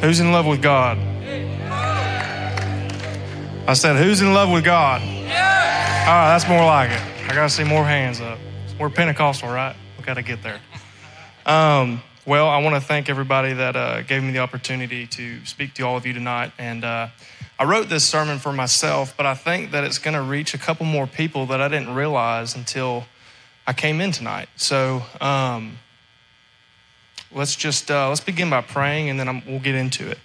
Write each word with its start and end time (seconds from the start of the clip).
Who's 0.00 0.20
in 0.20 0.30
love 0.30 0.46
with 0.46 0.62
God? 0.62 0.96
I 3.66 3.72
said, 3.74 3.96
Who's 3.96 4.20
in 4.20 4.32
love 4.32 4.48
with 4.48 4.64
God? 4.64 5.02
All 5.02 5.08
right, 5.08 6.28
that's 6.28 6.48
more 6.48 6.64
like 6.64 6.90
it. 6.90 7.02
I 7.24 7.34
got 7.34 7.48
to 7.48 7.50
see 7.50 7.64
more 7.64 7.84
hands 7.84 8.20
up. 8.20 8.38
We're 8.78 8.90
Pentecostal, 8.90 9.48
right? 9.48 9.74
We 9.98 10.04
got 10.04 10.14
to 10.14 10.22
get 10.22 10.40
there. 10.44 10.60
Um, 11.44 12.00
well, 12.24 12.48
I 12.48 12.62
want 12.62 12.76
to 12.76 12.80
thank 12.80 13.08
everybody 13.08 13.54
that 13.54 13.74
uh, 13.74 14.02
gave 14.02 14.22
me 14.22 14.30
the 14.30 14.38
opportunity 14.38 15.08
to 15.08 15.44
speak 15.44 15.74
to 15.74 15.82
all 15.82 15.96
of 15.96 16.06
you 16.06 16.12
tonight. 16.12 16.52
And 16.58 16.84
uh, 16.84 17.08
I 17.58 17.64
wrote 17.64 17.88
this 17.88 18.04
sermon 18.04 18.38
for 18.38 18.52
myself, 18.52 19.16
but 19.16 19.26
I 19.26 19.34
think 19.34 19.72
that 19.72 19.82
it's 19.82 19.98
going 19.98 20.14
to 20.14 20.22
reach 20.22 20.54
a 20.54 20.58
couple 20.58 20.86
more 20.86 21.08
people 21.08 21.46
that 21.46 21.60
I 21.60 21.66
didn't 21.66 21.92
realize 21.92 22.54
until 22.54 23.06
I 23.66 23.72
came 23.72 24.00
in 24.00 24.12
tonight. 24.12 24.48
So 24.54 25.02
um, 25.20 25.78
let's 27.32 27.56
just 27.56 27.90
uh, 27.90 28.08
let's 28.08 28.20
begin 28.20 28.50
by 28.50 28.60
praying, 28.60 29.10
and 29.10 29.18
then 29.18 29.28
I'm, 29.28 29.42
we'll 29.46 29.60
get 29.60 29.74
into 29.74 30.10
it. 30.10 30.18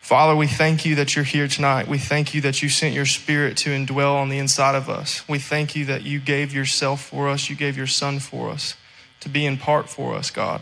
Father, 0.00 0.34
we 0.34 0.48
thank 0.48 0.84
you 0.84 0.96
that 0.96 1.14
you're 1.14 1.24
here 1.24 1.46
tonight. 1.46 1.86
We 1.86 1.98
thank 1.98 2.34
you 2.34 2.40
that 2.42 2.62
you 2.62 2.68
sent 2.68 2.94
your 2.94 3.06
spirit 3.06 3.56
to 3.58 3.70
indwell 3.70 4.16
on 4.16 4.28
the 4.28 4.38
inside 4.38 4.74
of 4.74 4.90
us. 4.90 5.26
We 5.28 5.38
thank 5.38 5.76
you 5.76 5.84
that 5.86 6.02
you 6.02 6.18
gave 6.18 6.52
yourself 6.52 7.04
for 7.04 7.28
us, 7.28 7.48
you 7.48 7.56
gave 7.56 7.76
your 7.76 7.86
son 7.86 8.18
for 8.18 8.50
us 8.50 8.74
to 9.20 9.28
be 9.28 9.46
in 9.46 9.56
part 9.56 9.88
for 9.88 10.14
us, 10.14 10.30
God. 10.30 10.60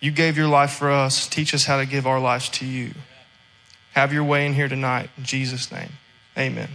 You 0.00 0.10
gave 0.10 0.36
your 0.36 0.48
life 0.48 0.72
for 0.72 0.90
us. 0.90 1.28
Teach 1.28 1.54
us 1.54 1.64
how 1.64 1.78
to 1.78 1.86
give 1.86 2.06
our 2.06 2.20
lives 2.20 2.48
to 2.50 2.66
you. 2.66 2.94
Have 3.92 4.12
your 4.12 4.24
way 4.24 4.44
in 4.46 4.54
here 4.54 4.68
tonight. 4.68 5.10
In 5.16 5.24
Jesus' 5.24 5.70
name, 5.70 5.90
amen. 6.36 6.68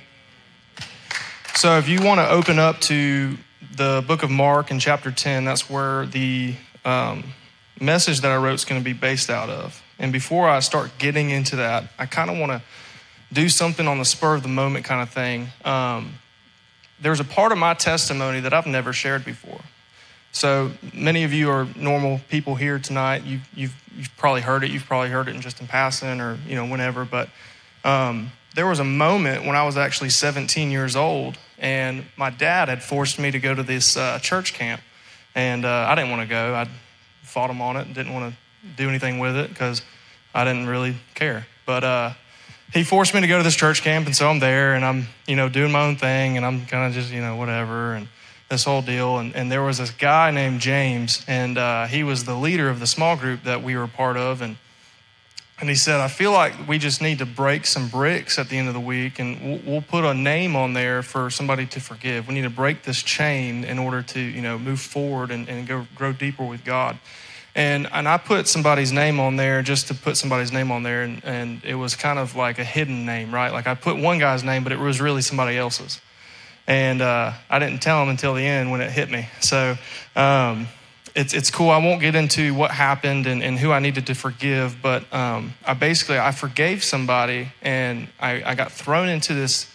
So, 1.56 1.78
if 1.78 1.88
you 1.88 2.02
want 2.02 2.20
to 2.20 2.30
open 2.30 2.60
up 2.60 2.80
to 2.82 3.38
the 3.76 4.04
book 4.08 4.24
of 4.24 4.32
Mark 4.32 4.72
in 4.72 4.80
chapter 4.80 5.12
10, 5.12 5.46
that's 5.46 5.70
where 5.70 6.06
the 6.06 6.56
um, 6.84 7.26
message 7.84 8.22
that 8.22 8.32
I 8.32 8.38
wrote 8.38 8.54
is 8.54 8.66
going 8.66 8.82
to 8.82 8.86
be 8.86 8.94
based 8.94 9.30
out 9.30 9.50
of. 9.50 9.82
And 10.00 10.12
before 10.12 10.50
I 10.50 10.60
start 10.60 10.92
getting 10.98 11.30
into 11.30 11.58
that, 11.58 11.86
I 12.00 12.06
kind 12.06 12.30
of 12.30 12.38
want 12.38 12.52
to 12.52 12.62
do 13.32 13.50
something 13.50 13.88
on 13.88 14.00
the 14.00 14.06
spur 14.06 14.36
of 14.36 14.44
the 14.44 14.50
moment 14.50 14.86
kind 14.86 15.02
of 15.02 15.10
thing. 15.10 15.48
Um, 15.66 16.16
there's 17.00 17.20
a 17.20 17.26
part 17.26 17.52
of 17.52 17.58
my 17.58 17.74
testimony 17.74 18.40
that 18.40 18.54
I've 18.54 18.68
never 18.68 18.94
shared 18.94 19.26
before. 19.26 19.62
So 20.32 20.72
many 20.94 21.24
of 21.24 21.34
you 21.34 21.52
are 21.52 21.68
normal 21.76 22.20
people 22.30 22.56
here 22.56 22.80
tonight. 22.80 23.24
You, 23.24 23.40
you've, 23.54 23.76
you've 23.96 24.16
probably 24.18 24.42
heard 24.42 24.64
it. 24.64 24.72
You've 24.72 24.86
probably 24.86 25.10
heard 25.10 25.28
it 25.28 25.36
in 25.36 25.42
just 25.42 25.62
in 25.62 25.68
passing 25.68 26.22
or 26.22 26.40
you 26.48 26.56
know 26.56 26.66
whenever. 26.66 27.06
But 27.06 27.30
um, 27.84 28.32
there 28.56 28.66
was 28.66 28.80
a 28.80 28.84
moment 28.84 29.46
when 29.46 29.56
I 29.56 29.64
was 29.64 29.78
actually 29.78 30.10
17 30.10 30.72
years 30.72 30.96
old, 30.96 31.38
and 31.60 32.06
my 32.18 32.32
dad 32.32 32.68
had 32.68 32.82
forced 32.82 33.20
me 33.20 33.30
to 33.30 33.40
go 33.40 33.54
to 33.54 33.62
this 33.62 33.96
uh, 33.96 34.18
church 34.20 34.54
camp, 34.54 34.82
and 35.36 35.66
uh, 35.66 35.86
I 35.88 35.94
didn't 35.94 36.10
want 36.10 36.24
to 36.24 36.28
go. 36.28 36.56
I 36.56 36.68
fought 37.34 37.50
him 37.50 37.62
on 37.62 37.78
it. 37.78 37.92
Didn't 37.94 38.14
want 38.14 38.32
to 38.32 38.70
do 38.78 38.88
anything 38.88 39.18
with 39.18 39.36
it 39.36 39.50
because 39.50 39.82
I 40.36 40.46
didn't 40.46 40.68
really 40.68 40.96
care. 41.16 41.48
But 41.66 41.84
uh, 41.84 42.14
he 42.72 42.84
forced 42.84 43.14
me 43.14 43.22
to 43.22 43.28
go 43.28 43.38
to 43.38 43.44
this 43.44 43.56
church 43.56 43.82
camp, 43.82 44.06
and 44.06 44.16
so 44.16 44.30
I'm 44.30 44.40
there, 44.40 44.76
and 44.76 44.86
I'm 44.86 45.08
you 45.28 45.36
know 45.36 45.50
doing 45.50 45.72
my 45.72 45.82
own 45.82 45.96
thing, 45.96 46.38
and 46.38 46.46
I'm 46.46 46.66
kind 46.68 46.88
of 46.88 46.94
just 46.94 47.12
you 47.12 47.22
know 47.22 47.36
whatever, 47.36 47.96
and 47.96 48.08
this 48.50 48.64
whole 48.64 48.84
deal. 48.84 49.18
And, 49.18 49.36
and 49.36 49.52
there 49.52 49.64
was 49.64 49.80
this 49.80 49.90
guy 49.90 50.30
named 50.30 50.62
James, 50.62 51.26
and 51.28 51.58
uh, 51.58 51.88
he 51.88 52.04
was 52.04 52.24
the 52.24 52.36
leader 52.36 52.70
of 52.70 52.80
the 52.80 52.88
small 52.88 53.18
group 53.18 53.44
that 53.44 53.64
we 53.64 53.76
were 53.76 53.88
part 53.88 54.16
of, 54.16 54.42
and 54.42 54.58
and 55.60 55.70
he 55.70 55.76
said, 55.76 56.00
I 56.00 56.08
feel 56.08 56.32
like 56.32 56.68
we 56.68 56.78
just 56.78 57.02
need 57.02 57.20
to 57.20 57.26
break 57.26 57.66
some 57.66 57.88
bricks 57.88 58.40
at 58.40 58.50
the 58.50 58.58
end 58.58 58.68
of 58.68 58.74
the 58.74 58.80
week, 58.80 59.20
and 59.20 59.42
we'll, 59.42 59.60
we'll 59.66 59.82
put 59.82 60.04
a 60.04 60.14
name 60.14 60.56
on 60.56 60.74
there 60.74 61.04
for 61.04 61.30
somebody 61.30 61.66
to 61.68 61.80
forgive. 61.80 62.28
We 62.28 62.34
need 62.34 62.42
to 62.42 62.50
break 62.50 62.84
this 62.84 63.02
chain 63.04 63.64
in 63.64 63.78
order 63.78 64.02
to, 64.02 64.20
you 64.20 64.42
know, 64.42 64.58
move 64.58 64.80
forward 64.80 65.32
and, 65.32 65.48
and 65.48 65.68
go 65.68 65.86
grow 65.96 66.12
deeper 66.12 66.44
with 66.44 66.66
God. 66.66 66.98
And, 67.56 67.88
and 67.92 68.08
I 68.08 68.18
put 68.18 68.48
somebody's 68.48 68.92
name 68.92 69.20
on 69.20 69.36
there 69.36 69.62
just 69.62 69.88
to 69.90 69.94
put 69.94 70.18
somebody's 70.18 70.52
name 70.52 70.72
on 70.72 70.82
there, 70.82 71.04
and, 71.04 71.24
and 71.24 71.64
it 71.64 71.76
was 71.76 71.96
kind 71.96 72.18
of 72.18 72.36
like 72.36 72.58
a 72.58 72.64
hidden 72.64 73.06
name, 73.06 73.34
right? 73.34 73.54
Like 73.54 73.68
I 73.68 73.76
put 73.76 73.98
one 73.98 74.18
guy's 74.18 74.44
name, 74.44 74.64
but 74.64 74.72
it 74.72 74.80
was 74.80 75.00
really 75.00 75.22
somebody 75.22 75.56
else's. 75.56 76.02
And 76.66 77.02
uh, 77.02 77.34
I 77.50 77.60
didn't 77.60 77.80
tell 77.80 78.02
him 78.02 78.10
until 78.10 78.34
the 78.34 78.42
end 78.42 78.72
when 78.72 78.82
it 78.82 78.90
hit 78.90 79.12
me. 79.12 79.28
So 79.40 79.78
um, 80.16 80.68
it's, 81.16 81.34
it's 81.34 81.52
cool. 81.52 81.70
I 81.70 81.78
won't 81.78 82.02
get 82.02 82.16
into 82.16 82.54
what 82.54 82.72
happened 82.72 83.28
and, 83.28 83.44
and 83.44 83.60
who 83.60 83.72
I 83.72 83.80
needed 83.80 84.08
to 84.08 84.16
forgive, 84.16 84.82
but 84.82 85.12
um, 85.14 85.54
I 85.66 85.74
basically, 85.74 86.18
I 86.18 86.32
forgave 86.32 86.84
somebody, 86.84 87.50
and 87.62 88.08
I, 88.20 88.44
I 88.44 88.56
got 88.56 88.72
thrown 88.72 89.10
into 89.10 89.34
this, 89.34 89.70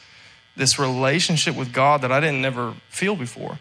this 0.57 0.79
relationship 0.79 1.55
with 1.55 1.73
God 1.73 2.03
that 2.03 2.11
I 2.11 2.21
didn't 2.21 2.43
never 2.43 2.75
feel 2.89 3.15
before. 3.15 3.59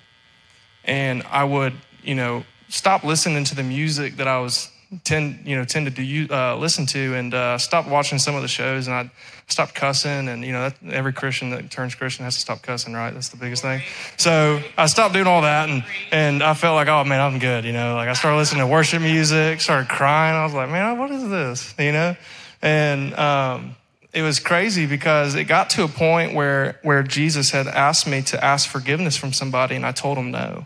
And 0.86 1.24
I 1.30 1.44
would, 1.44 1.74
you 2.04 2.16
know, 2.16 2.46
stop 2.70 3.04
listening 3.04 3.44
to 3.44 3.56
the 3.56 3.64
music 3.64 4.18
that 4.18 4.28
I 4.28 4.40
was 4.40 4.70
tend 5.04 5.46
you 5.46 5.56
know 5.56 5.66
tended 5.66 5.96
to 5.96 6.04
do, 6.04 6.34
uh, 6.34 6.56
listen 6.58 6.86
to, 6.88 7.16
and 7.16 7.34
uh, 7.34 7.58
stopped 7.58 7.90
watching 7.90 8.20
some 8.20 8.36
of 8.36 8.42
the 8.42 8.48
shows, 8.48 8.88
and 8.88 8.96
I 8.96 9.10
stopped 9.48 9.76
cussing. 9.76 10.28
And 10.30 10.44
you 10.44 10.52
know, 10.52 10.70
that, 10.70 10.94
every 10.94 11.14
Christian 11.14 11.50
that 11.52 11.70
turns 11.70 11.96
Christian 11.96 12.26
has 12.26 12.36
to 12.36 12.42
stop 12.42 12.62
cussing, 12.62 12.94
right? 12.94 13.14
That's 13.14 13.30
the 13.30 13.38
biggest 13.38 13.62
thing. 13.62 13.82
So 14.18 14.62
I 14.78 14.86
stopped 14.88 15.14
doing 15.14 15.28
all 15.28 15.42
that, 15.42 15.70
and 15.70 15.84
and 16.12 16.44
I 16.44 16.54
felt 16.54 16.76
like, 16.76 16.88
oh 16.88 17.04
man, 17.04 17.20
I'm 17.20 17.40
good. 17.40 17.66
You 17.66 17.74
know, 17.74 17.96
like 17.96 18.10
I 18.10 18.14
started 18.14 18.38
listening 18.38 18.62
to 18.62 18.68
worship 18.68 19.02
music, 19.02 19.62
started 19.62 19.90
crying. 19.90 20.36
I 20.36 20.44
was 20.44 20.54
like, 20.54 20.70
man, 20.70 20.98
what 20.98 21.12
is 21.12 21.30
this? 21.30 21.74
You 21.78 21.92
know, 21.92 22.16
and. 22.62 23.14
Um, 23.16 23.76
it 24.14 24.24
was 24.24 24.40
crazy 24.40 24.88
because 24.88 25.36
it 25.36 25.44
got 25.44 25.70
to 25.72 25.84
a 25.84 25.88
point 25.88 26.34
where, 26.34 26.80
where 26.82 27.04
Jesus 27.04 27.52
had 27.52 27.68
asked 27.68 28.08
me 28.08 28.24
to 28.24 28.44
ask 28.44 28.68
forgiveness 28.68 29.16
from 29.16 29.32
somebody, 29.32 29.76
and 29.76 29.86
I 29.86 29.92
told 29.92 30.18
him 30.18 30.32
no. 30.32 30.66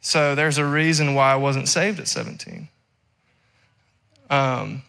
So 0.00 0.34
there's 0.34 0.58
a 0.58 0.64
reason 0.64 1.14
why 1.14 1.32
I 1.32 1.36
wasn't 1.36 1.68
saved 1.68 2.00
at 2.00 2.08
17. 2.08 2.68
Um, 4.30 4.82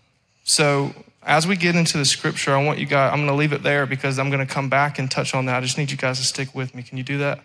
so 0.44 0.94
as 1.24 1.46
we 1.46 1.56
get 1.56 1.76
into 1.76 1.98
the 1.98 2.06
scripture, 2.06 2.54
I 2.56 2.64
want 2.64 2.80
you 2.80 2.86
guys, 2.86 3.12
I'm 3.12 3.20
going 3.20 3.30
to 3.30 3.36
leave 3.36 3.54
it 3.54 3.64
there 3.64 3.86
because 3.86 4.20
I'm 4.20 4.30
going 4.30 4.46
to 4.46 4.52
come 4.52 4.70
back 4.70 5.00
and 5.00 5.10
touch 5.10 5.36
on 5.36 5.46
that. 5.46 5.58
I 5.58 5.62
just 5.62 5.78
need 5.78 5.92
you 5.92 5.98
guys 5.98 6.20
to 6.20 6.26
stick 6.26 6.56
with 6.56 6.74
me. 6.74 6.84
Can 6.84 6.98
you 6.98 7.04
do 7.04 7.20
that? 7.20 7.44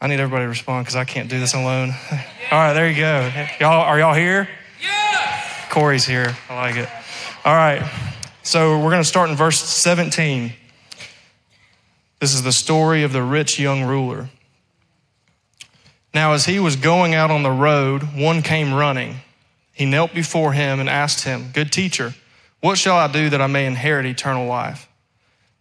I 0.00 0.06
need 0.06 0.20
everybody 0.20 0.44
to 0.44 0.48
respond 0.48 0.84
because 0.84 0.96
I 0.96 1.04
can't 1.04 1.28
do 1.28 1.40
this 1.40 1.54
alone. 1.54 1.90
All 2.50 2.58
right, 2.58 2.72
there 2.72 2.88
you 2.88 2.96
go. 2.96 3.32
Y'all, 3.58 3.82
are 3.82 3.98
y'all 3.98 4.14
here? 4.14 4.48
Yeah. 4.80 5.68
Corey's 5.70 6.06
here. 6.06 6.36
I 6.48 6.54
like 6.54 6.76
it. 6.76 6.88
All 7.44 7.54
right. 7.54 7.82
So 8.44 8.78
we're 8.78 8.90
going 8.90 9.02
to 9.02 9.08
start 9.08 9.28
in 9.28 9.36
verse 9.36 9.58
17. 9.58 10.52
This 12.20 12.34
is 12.34 12.42
the 12.42 12.52
story 12.52 13.02
of 13.02 13.12
the 13.12 13.22
rich 13.22 13.58
young 13.58 13.84
ruler. 13.84 14.28
Now, 16.14 16.32
as 16.32 16.46
he 16.46 16.58
was 16.58 16.76
going 16.76 17.14
out 17.14 17.30
on 17.30 17.42
the 17.42 17.50
road, 17.50 18.02
one 18.14 18.42
came 18.42 18.72
running. 18.72 19.16
He 19.72 19.84
knelt 19.84 20.14
before 20.14 20.52
him 20.52 20.80
and 20.80 20.88
asked 20.88 21.24
him, 21.24 21.50
Good 21.52 21.70
teacher, 21.70 22.14
what 22.60 22.78
shall 22.78 22.96
I 22.96 23.06
do 23.06 23.30
that 23.30 23.40
I 23.40 23.46
may 23.46 23.66
inherit 23.66 24.06
eternal 24.06 24.46
life? 24.46 24.88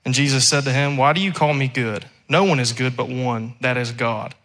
And 0.06 0.14
Jesus 0.14 0.48
said 0.48 0.64
to 0.64 0.74
him, 0.74 0.98
Why 0.98 1.14
do 1.14 1.22
you 1.22 1.32
call 1.32 1.54
me 1.54 1.68
good? 1.68 2.06
No 2.30 2.44
one 2.44 2.60
is 2.60 2.74
good 2.74 2.96
but 2.96 3.10
one, 3.10 3.56
that 3.62 3.78
is 3.78 3.92
God. 3.92 4.36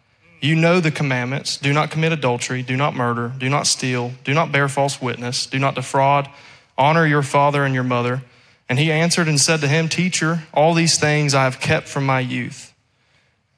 You 0.41 0.55
know 0.55 0.81
the 0.81 0.91
commandments 0.91 1.55
do 1.55 1.71
not 1.71 1.89
commit 1.89 2.11
adultery, 2.11 2.63
do 2.63 2.75
not 2.75 2.95
murder, 2.95 3.33
do 3.37 3.47
not 3.47 3.65
steal, 3.65 4.11
do 4.25 4.33
not 4.33 4.51
bear 4.51 4.67
false 4.67 5.01
witness, 5.01 5.45
do 5.45 5.57
not 5.57 5.75
defraud, 5.75 6.29
honor 6.77 7.07
your 7.07 7.23
father 7.23 7.63
and 7.63 7.73
your 7.73 7.85
mother. 7.85 8.23
And 8.67 8.77
he 8.77 8.91
answered 8.91 9.29
and 9.29 9.39
said 9.39 9.61
to 9.61 9.67
him, 9.67 9.87
Teacher, 9.87 10.43
all 10.53 10.73
these 10.73 10.99
things 10.99 11.33
I 11.33 11.45
have 11.45 11.61
kept 11.61 11.87
from 11.87 12.05
my 12.05 12.19
youth. 12.19 12.72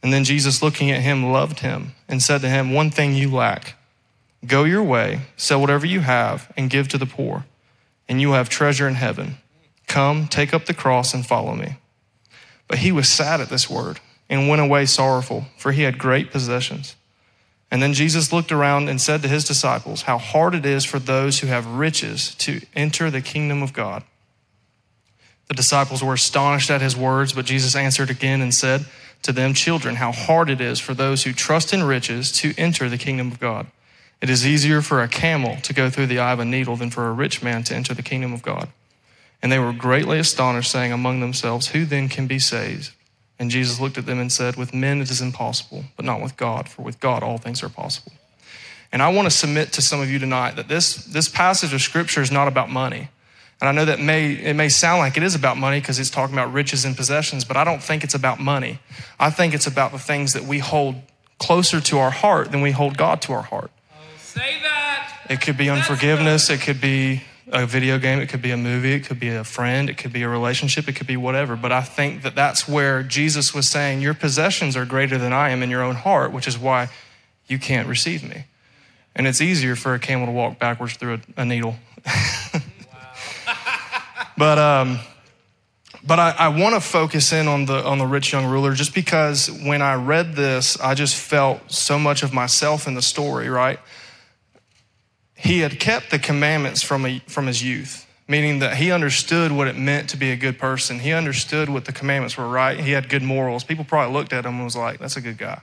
And 0.05 0.13
then 0.13 0.23
Jesus, 0.23 0.61
looking 0.61 0.91
at 0.91 1.01
him, 1.01 1.31
loved 1.31 1.61
him 1.61 1.95
and 2.07 2.21
said 2.21 2.41
to 2.41 2.47
him, 2.47 2.75
One 2.75 2.91
thing 2.91 3.15
you 3.15 3.27
lack. 3.31 3.75
Go 4.45 4.63
your 4.63 4.83
way, 4.83 5.21
sell 5.35 5.59
whatever 5.59 5.87
you 5.87 6.01
have, 6.01 6.53
and 6.55 6.69
give 6.69 6.87
to 6.89 6.99
the 6.99 7.07
poor, 7.07 7.47
and 8.07 8.21
you 8.21 8.27
will 8.27 8.35
have 8.35 8.47
treasure 8.47 8.87
in 8.87 8.93
heaven. 8.93 9.37
Come, 9.87 10.27
take 10.27 10.53
up 10.53 10.67
the 10.67 10.75
cross, 10.75 11.15
and 11.15 11.25
follow 11.25 11.55
me. 11.55 11.77
But 12.67 12.77
he 12.77 12.91
was 12.91 13.09
sad 13.09 13.41
at 13.41 13.49
this 13.49 13.67
word 13.67 13.99
and 14.29 14.47
went 14.47 14.61
away 14.61 14.85
sorrowful, 14.85 15.47
for 15.57 15.71
he 15.71 15.81
had 15.81 15.97
great 15.97 16.29
possessions. 16.29 16.95
And 17.71 17.81
then 17.81 17.93
Jesus 17.93 18.31
looked 18.31 18.51
around 18.51 18.89
and 18.89 19.01
said 19.01 19.23
to 19.23 19.27
his 19.27 19.43
disciples, 19.43 20.03
How 20.03 20.19
hard 20.19 20.53
it 20.53 20.67
is 20.67 20.85
for 20.85 20.99
those 20.99 21.39
who 21.39 21.47
have 21.47 21.65
riches 21.65 22.35
to 22.35 22.61
enter 22.75 23.09
the 23.09 23.21
kingdom 23.23 23.63
of 23.63 23.73
God. 23.73 24.03
The 25.47 25.55
disciples 25.55 26.03
were 26.03 26.13
astonished 26.13 26.69
at 26.69 26.81
his 26.81 26.95
words, 26.95 27.33
but 27.33 27.45
Jesus 27.45 27.75
answered 27.75 28.11
again 28.11 28.41
and 28.41 28.53
said, 28.53 28.85
to 29.25 29.31
them, 29.31 29.53
children, 29.53 29.95
how 29.95 30.11
hard 30.11 30.49
it 30.49 30.61
is 30.61 30.79
for 30.79 30.93
those 30.93 31.23
who 31.23 31.33
trust 31.33 31.73
in 31.73 31.83
riches 31.83 32.31
to 32.31 32.53
enter 32.57 32.89
the 32.89 32.97
kingdom 32.97 33.31
of 33.31 33.39
God. 33.39 33.67
It 34.21 34.29
is 34.29 34.47
easier 34.47 34.81
for 34.81 35.01
a 35.01 35.07
camel 35.07 35.57
to 35.63 35.73
go 35.73 35.89
through 35.89 36.07
the 36.07 36.19
eye 36.19 36.31
of 36.31 36.39
a 36.39 36.45
needle 36.45 36.75
than 36.75 36.89
for 36.89 37.07
a 37.07 37.11
rich 37.11 37.43
man 37.43 37.63
to 37.63 37.75
enter 37.75 37.93
the 37.93 38.01
kingdom 38.01 38.33
of 38.33 38.41
God. 38.41 38.69
And 39.41 39.51
they 39.51 39.59
were 39.59 39.73
greatly 39.73 40.17
astonished, 40.17 40.71
saying 40.71 40.91
among 40.91 41.19
themselves, 41.19 41.67
Who 41.67 41.85
then 41.85 42.07
can 42.07 42.25
be 42.25 42.39
saved? 42.39 42.91
And 43.37 43.51
Jesus 43.51 43.79
looked 43.79 43.97
at 43.97 44.05
them 44.05 44.19
and 44.19 44.31
said, 44.31 44.55
With 44.55 44.73
men 44.73 45.01
it 45.01 45.11
is 45.11 45.21
impossible, 45.21 45.83
but 45.95 46.05
not 46.05 46.21
with 46.21 46.37
God, 46.37 46.69
for 46.69 46.81
with 46.81 46.99
God 46.99 47.21
all 47.21 47.37
things 47.37 47.61
are 47.61 47.69
possible. 47.69 48.13
And 48.91 49.01
I 49.01 49.09
want 49.09 49.25
to 49.25 49.31
submit 49.31 49.73
to 49.73 49.81
some 49.81 50.01
of 50.01 50.09
you 50.09 50.19
tonight 50.19 50.55
that 50.55 50.69
this, 50.69 50.95
this 51.05 51.27
passage 51.27 51.73
of 51.73 51.81
scripture 51.81 52.21
is 52.21 52.31
not 52.31 52.47
about 52.47 52.69
money. 52.69 53.09
And 53.61 53.69
I 53.69 53.71
know 53.71 53.85
that 53.85 53.99
may, 53.99 54.33
it 54.33 54.55
may 54.55 54.69
sound 54.69 54.99
like 54.99 55.17
it 55.17 55.23
is 55.23 55.33
about 55.33 55.57
money 55.57 55.79
because 55.79 55.97
it's 55.99 56.09
talking 56.09 56.35
about 56.35 56.51
riches 56.51 56.83
and 56.83 56.95
possessions, 56.95 57.45
but 57.45 57.55
I 57.55 57.63
don't 57.63 57.81
think 57.81 58.03
it's 58.03 58.13
about 58.13 58.39
money. 58.39 58.79
I 59.19 59.29
think 59.29 59.53
it's 59.53 59.67
about 59.67 59.91
the 59.91 59.99
things 59.99 60.33
that 60.33 60.43
we 60.43 60.59
hold 60.59 60.95
closer 61.39 61.79
to 61.81 61.99
our 61.99 62.11
heart 62.11 62.51
than 62.51 62.61
we 62.61 62.71
hold 62.71 62.97
God 62.97 63.21
to 63.23 63.33
our 63.33 63.41
heart. 63.41 63.71
Say 64.17 64.59
that. 64.61 65.21
It 65.29 65.41
could 65.41 65.57
be 65.57 65.69
unforgiveness. 65.69 66.49
It 66.49 66.61
could 66.61 66.81
be 66.81 67.23
a 67.47 67.65
video 67.65 67.97
game. 67.97 68.19
It 68.19 68.27
could 68.27 68.41
be 68.41 68.51
a 68.51 68.57
movie. 68.57 68.93
It 68.93 69.05
could 69.05 69.19
be 69.19 69.29
a 69.29 69.43
friend. 69.43 69.89
It 69.89 69.97
could 69.97 70.11
be 70.11 70.23
a 70.23 70.29
relationship. 70.29 70.87
It 70.87 70.93
could 70.93 71.07
be 71.07 71.17
whatever. 71.17 71.55
But 71.55 71.71
I 71.71 71.81
think 71.81 72.23
that 72.23 72.35
that's 72.35 72.67
where 72.67 73.03
Jesus 73.03 73.53
was 73.53 73.67
saying, 73.67 74.01
Your 74.01 74.13
possessions 74.13 74.75
are 74.75 74.85
greater 74.85 75.17
than 75.17 75.31
I 75.33 75.49
am 75.49 75.63
in 75.63 75.69
your 75.69 75.81
own 75.81 75.95
heart, 75.95 76.31
which 76.31 76.47
is 76.47 76.57
why 76.57 76.89
you 77.47 77.59
can't 77.59 77.87
receive 77.87 78.23
me. 78.23 78.45
And 79.15 79.27
it's 79.27 79.39
easier 79.39 79.75
for 79.75 79.93
a 79.93 79.99
camel 79.99 80.25
to 80.25 80.31
walk 80.31 80.59
backwards 80.59 80.95
through 80.95 81.21
a, 81.37 81.41
a 81.41 81.45
needle. 81.45 81.75
but 84.37 84.57
um, 84.57 84.99
but 86.05 86.19
I, 86.19 86.35
I 86.37 86.47
want 86.49 86.75
to 86.75 86.81
focus 86.81 87.33
in 87.33 87.47
on 87.47 87.65
the 87.65 87.83
on 87.83 87.97
the 87.97 88.05
rich 88.05 88.31
young 88.31 88.45
ruler 88.45 88.73
just 88.73 88.93
because 88.93 89.49
when 89.49 89.81
I 89.81 89.95
read 89.95 90.35
this, 90.35 90.79
I 90.79 90.93
just 90.93 91.15
felt 91.15 91.71
so 91.71 91.97
much 91.97 92.21
of 92.21 92.33
myself 92.33 92.87
in 92.87 92.93
the 92.93 93.01
story. 93.01 93.49
Right? 93.49 93.79
He 95.35 95.59
had 95.59 95.79
kept 95.79 96.11
the 96.11 96.19
commandments 96.19 96.81
from 96.81 97.05
a, 97.05 97.19
from 97.27 97.47
his 97.47 97.63
youth, 97.63 98.07
meaning 98.27 98.59
that 98.59 98.77
he 98.77 98.91
understood 98.91 99.51
what 99.51 99.67
it 99.67 99.77
meant 99.77 100.09
to 100.09 100.17
be 100.17 100.31
a 100.31 100.35
good 100.35 100.57
person. 100.57 100.99
He 100.99 101.11
understood 101.11 101.69
what 101.69 101.85
the 101.85 101.91
commandments 101.91 102.37
were. 102.37 102.47
Right? 102.47 102.79
He 102.79 102.91
had 102.91 103.09
good 103.09 103.23
morals. 103.23 103.63
People 103.63 103.85
probably 103.85 104.13
looked 104.13 104.33
at 104.33 104.45
him 104.45 104.55
and 104.55 104.63
was 104.63 104.75
like, 104.75 104.99
"That's 104.99 105.17
a 105.17 105.21
good 105.21 105.37
guy," 105.37 105.61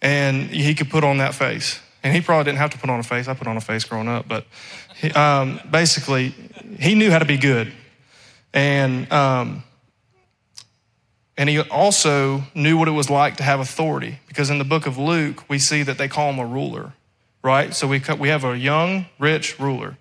and 0.00 0.50
he 0.50 0.74
could 0.74 0.90
put 0.90 1.04
on 1.04 1.18
that 1.18 1.34
face. 1.34 1.80
And 2.04 2.14
he 2.14 2.20
probably 2.20 2.44
didn't 2.44 2.58
have 2.58 2.70
to 2.70 2.78
put 2.78 2.90
on 2.90 3.00
a 3.00 3.02
face. 3.02 3.26
I 3.26 3.34
put 3.34 3.48
on 3.48 3.56
a 3.56 3.60
face 3.60 3.84
growing 3.84 4.06
up, 4.06 4.28
but 4.28 4.46
he, 4.94 5.10
um, 5.12 5.60
basically, 5.68 6.32
he 6.78 6.94
knew 6.94 7.10
how 7.10 7.18
to 7.18 7.24
be 7.24 7.36
good. 7.36 7.72
And, 8.52 9.10
um, 9.12 9.62
and 11.36 11.48
he 11.48 11.60
also 11.60 12.42
knew 12.54 12.76
what 12.76 12.88
it 12.88 12.92
was 12.92 13.10
like 13.10 13.36
to 13.36 13.42
have 13.42 13.60
authority 13.60 14.18
because 14.26 14.50
in 14.50 14.58
the 14.58 14.64
book 14.64 14.86
of 14.86 14.98
Luke, 14.98 15.48
we 15.48 15.58
see 15.58 15.82
that 15.82 15.98
they 15.98 16.08
call 16.08 16.30
him 16.30 16.38
a 16.38 16.46
ruler, 16.46 16.92
right? 17.42 17.74
So 17.74 17.86
we, 17.86 18.02
we 18.18 18.28
have 18.28 18.44
a 18.44 18.56
young, 18.56 19.06
rich 19.18 19.60
ruler. 19.60 19.96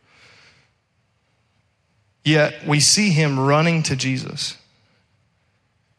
Yet 2.24 2.66
we 2.68 2.80
see 2.80 3.12
him 3.12 3.40
running 3.40 3.84
to 3.84 3.96
Jesus. 3.96 4.58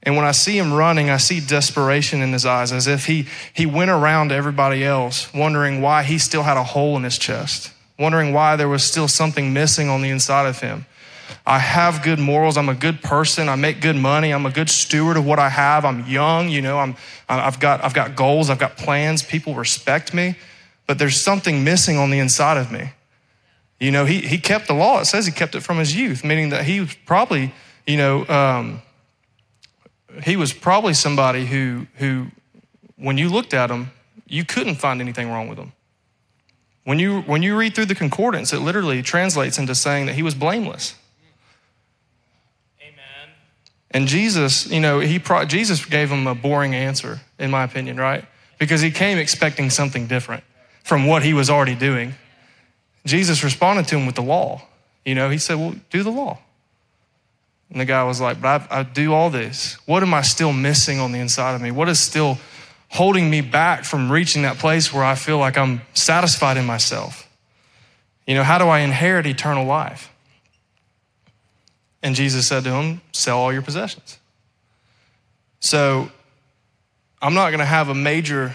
And 0.02 0.16
when 0.16 0.24
I 0.24 0.32
see 0.32 0.56
him 0.56 0.72
running, 0.72 1.10
I 1.10 1.16
see 1.16 1.40
desperation 1.40 2.22
in 2.22 2.32
his 2.32 2.46
eyes, 2.46 2.72
as 2.72 2.86
if 2.86 3.06
he, 3.06 3.26
he 3.52 3.66
went 3.66 3.90
around 3.90 4.28
to 4.28 4.34
everybody 4.34 4.84
else, 4.84 5.32
wondering 5.34 5.82
why 5.82 6.02
he 6.02 6.18
still 6.18 6.42
had 6.42 6.56
a 6.56 6.62
hole 6.62 6.96
in 6.96 7.02
his 7.02 7.18
chest, 7.18 7.72
wondering 7.98 8.32
why 8.32 8.56
there 8.56 8.68
was 8.68 8.84
still 8.84 9.08
something 9.08 9.52
missing 9.52 9.88
on 9.88 10.02
the 10.02 10.10
inside 10.10 10.46
of 10.46 10.60
him. 10.60 10.86
I 11.46 11.58
have 11.58 12.02
good 12.02 12.18
morals. 12.18 12.56
I'm 12.56 12.68
a 12.68 12.74
good 12.74 13.02
person. 13.02 13.48
I 13.48 13.56
make 13.56 13.80
good 13.80 13.96
money. 13.96 14.32
I'm 14.32 14.46
a 14.46 14.50
good 14.50 14.70
steward 14.70 15.16
of 15.16 15.26
what 15.26 15.38
I 15.38 15.48
have. 15.48 15.84
I'm 15.84 16.06
young, 16.06 16.48
you 16.48 16.62
know, 16.62 16.78
I'm, 16.78 16.96
I've, 17.28 17.60
got, 17.60 17.84
I've 17.84 17.94
got 17.94 18.16
goals. 18.16 18.50
I've 18.50 18.58
got 18.58 18.76
plans. 18.76 19.22
People 19.22 19.54
respect 19.54 20.14
me. 20.14 20.36
But 20.86 20.98
there's 20.98 21.20
something 21.20 21.64
missing 21.64 21.98
on 21.98 22.10
the 22.10 22.18
inside 22.18 22.56
of 22.56 22.72
me. 22.72 22.92
You 23.80 23.90
know, 23.90 24.04
he, 24.04 24.20
he 24.20 24.38
kept 24.38 24.66
the 24.66 24.74
law. 24.74 25.00
It 25.00 25.04
says 25.04 25.26
he 25.26 25.32
kept 25.32 25.54
it 25.54 25.60
from 25.60 25.78
his 25.78 25.94
youth, 25.94 26.24
meaning 26.24 26.48
that 26.48 26.64
he 26.64 26.80
was 26.80 26.94
probably, 27.06 27.52
you 27.86 27.96
know, 27.96 28.26
um, 28.26 28.82
he 30.24 30.36
was 30.36 30.52
probably 30.52 30.94
somebody 30.94 31.46
who, 31.46 31.86
who, 31.96 32.26
when 32.96 33.18
you 33.18 33.28
looked 33.28 33.54
at 33.54 33.70
him, 33.70 33.90
you 34.26 34.44
couldn't 34.44 34.76
find 34.76 35.00
anything 35.00 35.30
wrong 35.30 35.48
with 35.48 35.58
him. 35.58 35.72
When 36.84 36.98
you, 36.98 37.20
when 37.22 37.42
you 37.42 37.56
read 37.56 37.74
through 37.74 37.86
the 37.86 37.94
concordance, 37.94 38.52
it 38.52 38.60
literally 38.60 39.02
translates 39.02 39.58
into 39.58 39.74
saying 39.74 40.06
that 40.06 40.14
he 40.14 40.22
was 40.22 40.34
blameless. 40.34 40.94
Amen. 42.80 43.34
And 43.90 44.08
Jesus, 44.08 44.66
you 44.70 44.80
know, 44.80 45.00
he 45.00 45.18
pro- 45.18 45.44
Jesus 45.44 45.84
gave 45.84 46.10
him 46.10 46.26
a 46.26 46.34
boring 46.34 46.74
answer, 46.74 47.20
in 47.38 47.50
my 47.50 47.64
opinion, 47.64 47.98
right? 47.98 48.24
Because 48.58 48.80
he 48.80 48.90
came 48.90 49.18
expecting 49.18 49.70
something 49.70 50.06
different 50.06 50.44
from 50.82 51.06
what 51.06 51.22
he 51.22 51.34
was 51.34 51.50
already 51.50 51.74
doing. 51.74 52.14
Jesus 53.04 53.44
responded 53.44 53.86
to 53.88 53.96
him 53.96 54.06
with 54.06 54.14
the 54.14 54.22
law. 54.22 54.62
You 55.04 55.14
know, 55.14 55.30
he 55.30 55.38
said, 55.38 55.56
Well, 55.56 55.74
do 55.90 56.02
the 56.02 56.10
law. 56.10 56.38
And 57.70 57.80
the 57.80 57.84
guy 57.84 58.02
was 58.04 58.20
like, 58.20 58.40
But 58.40 58.70
I, 58.70 58.80
I 58.80 58.82
do 58.82 59.12
all 59.12 59.30
this. 59.30 59.78
What 59.86 60.02
am 60.02 60.14
I 60.14 60.22
still 60.22 60.52
missing 60.52 61.00
on 61.00 61.12
the 61.12 61.18
inside 61.18 61.54
of 61.54 61.60
me? 61.60 61.70
What 61.70 61.88
is 61.88 61.98
still 61.98 62.38
holding 62.90 63.30
me 63.30 63.40
back 63.40 63.84
from 63.84 64.10
reaching 64.10 64.42
that 64.42 64.58
place 64.58 64.92
where 64.92 65.04
I 65.04 65.14
feel 65.14 65.38
like 65.38 65.58
I'm 65.58 65.82
satisfied 65.94 66.56
in 66.56 66.66
myself? 66.66 67.28
You 68.26 68.34
know, 68.34 68.42
how 68.42 68.58
do 68.58 68.66
I 68.66 68.80
inherit 68.80 69.26
eternal 69.26 69.64
life? 69.64 70.12
And 72.02 72.14
Jesus 72.14 72.46
said 72.46 72.64
to 72.64 72.70
him, 72.70 73.00
Sell 73.12 73.38
all 73.38 73.52
your 73.52 73.62
possessions. 73.62 74.18
So 75.60 76.10
I'm 77.20 77.34
not 77.34 77.50
going 77.50 77.58
to 77.60 77.64
have 77.64 77.88
a 77.88 77.94
major 77.94 78.54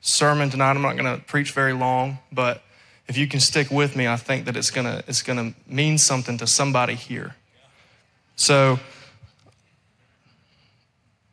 sermon 0.00 0.50
tonight. 0.50 0.70
I'm 0.70 0.82
not 0.82 0.96
going 0.96 1.18
to 1.18 1.24
preach 1.24 1.52
very 1.52 1.72
long, 1.72 2.18
but 2.32 2.62
if 3.06 3.16
you 3.16 3.26
can 3.26 3.40
stick 3.40 3.70
with 3.70 3.94
me, 3.94 4.08
I 4.08 4.16
think 4.16 4.46
that 4.46 4.56
it's 4.56 4.70
going 4.70 4.86
to 4.86 5.04
it's 5.06 5.22
going 5.22 5.38
to 5.38 5.58
mean 5.72 5.98
something 5.98 6.38
to 6.38 6.46
somebody 6.46 6.94
here. 6.94 7.36
So 8.36 8.80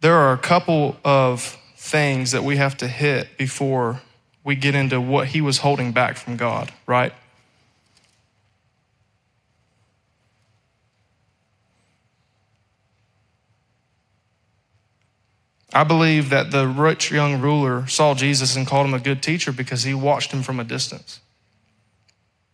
there 0.02 0.16
are 0.16 0.34
a 0.34 0.38
couple 0.38 0.98
of 1.04 1.58
things 1.80 2.34
that 2.34 2.44
we 2.44 2.58
have 2.58 2.76
to 2.76 2.88
hit 2.88 3.38
before 3.38 4.02
we 4.44 4.54
get 4.54 4.76
into 4.76 5.00
what 5.00 5.30
he 5.30 5.40
was 5.40 5.60
holding 5.60 5.94
back 5.94 6.18
from 6.18 6.36
God, 6.36 6.72
right? 6.86 7.14
I 15.72 15.86
believe 15.86 16.30
that 16.32 16.52
the 16.52 16.68
rich 16.68 17.12
young 17.12 17.40
ruler 17.40 17.88
saw 17.88 18.14
Jesus 18.14 18.58
and 18.58 18.68
called 18.68 18.86
him 18.86 18.94
a 18.94 19.00
good 19.00 19.24
teacher 19.24 19.54
because 19.54 19.84
he 19.84 19.94
watched 19.94 20.34
him 20.34 20.44
from 20.44 20.60
a 20.60 20.66
distance. 20.66 21.22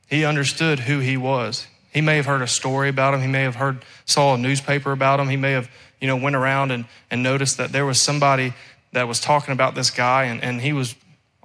He 0.07 0.23
understood 0.23 0.81
who 0.81 0.99
he 0.99 1.17
was. 1.17 1.65
He 1.91 2.01
may 2.01 2.17
have 2.17 2.27
heard 2.27 2.43
a 2.43 2.47
story 2.47 2.89
about 2.89 3.15
him. 3.15 3.21
He 3.21 3.27
may 3.27 3.41
have 3.41 3.55
heard, 3.55 3.83
saw 4.05 4.35
a 4.35 4.37
newspaper 4.37 4.91
about 4.91 5.19
him. 5.19 5.29
He 5.29 5.37
may 5.37 5.53
have, 5.53 5.67
you 5.99 6.07
know, 6.07 6.15
went 6.15 6.35
around 6.35 6.71
and, 6.71 6.85
and 7.09 7.23
noticed 7.23 7.57
that 7.57 7.71
there 7.71 7.85
was 7.85 7.99
somebody 7.99 8.53
that 8.95 9.09
was 9.09 9.19
talking 9.19 9.51
about 9.51 9.75
this 9.75 9.91
guy 9.91 10.23
and, 10.23 10.41
and 10.41 10.61
he 10.61 10.71
was 10.71 10.95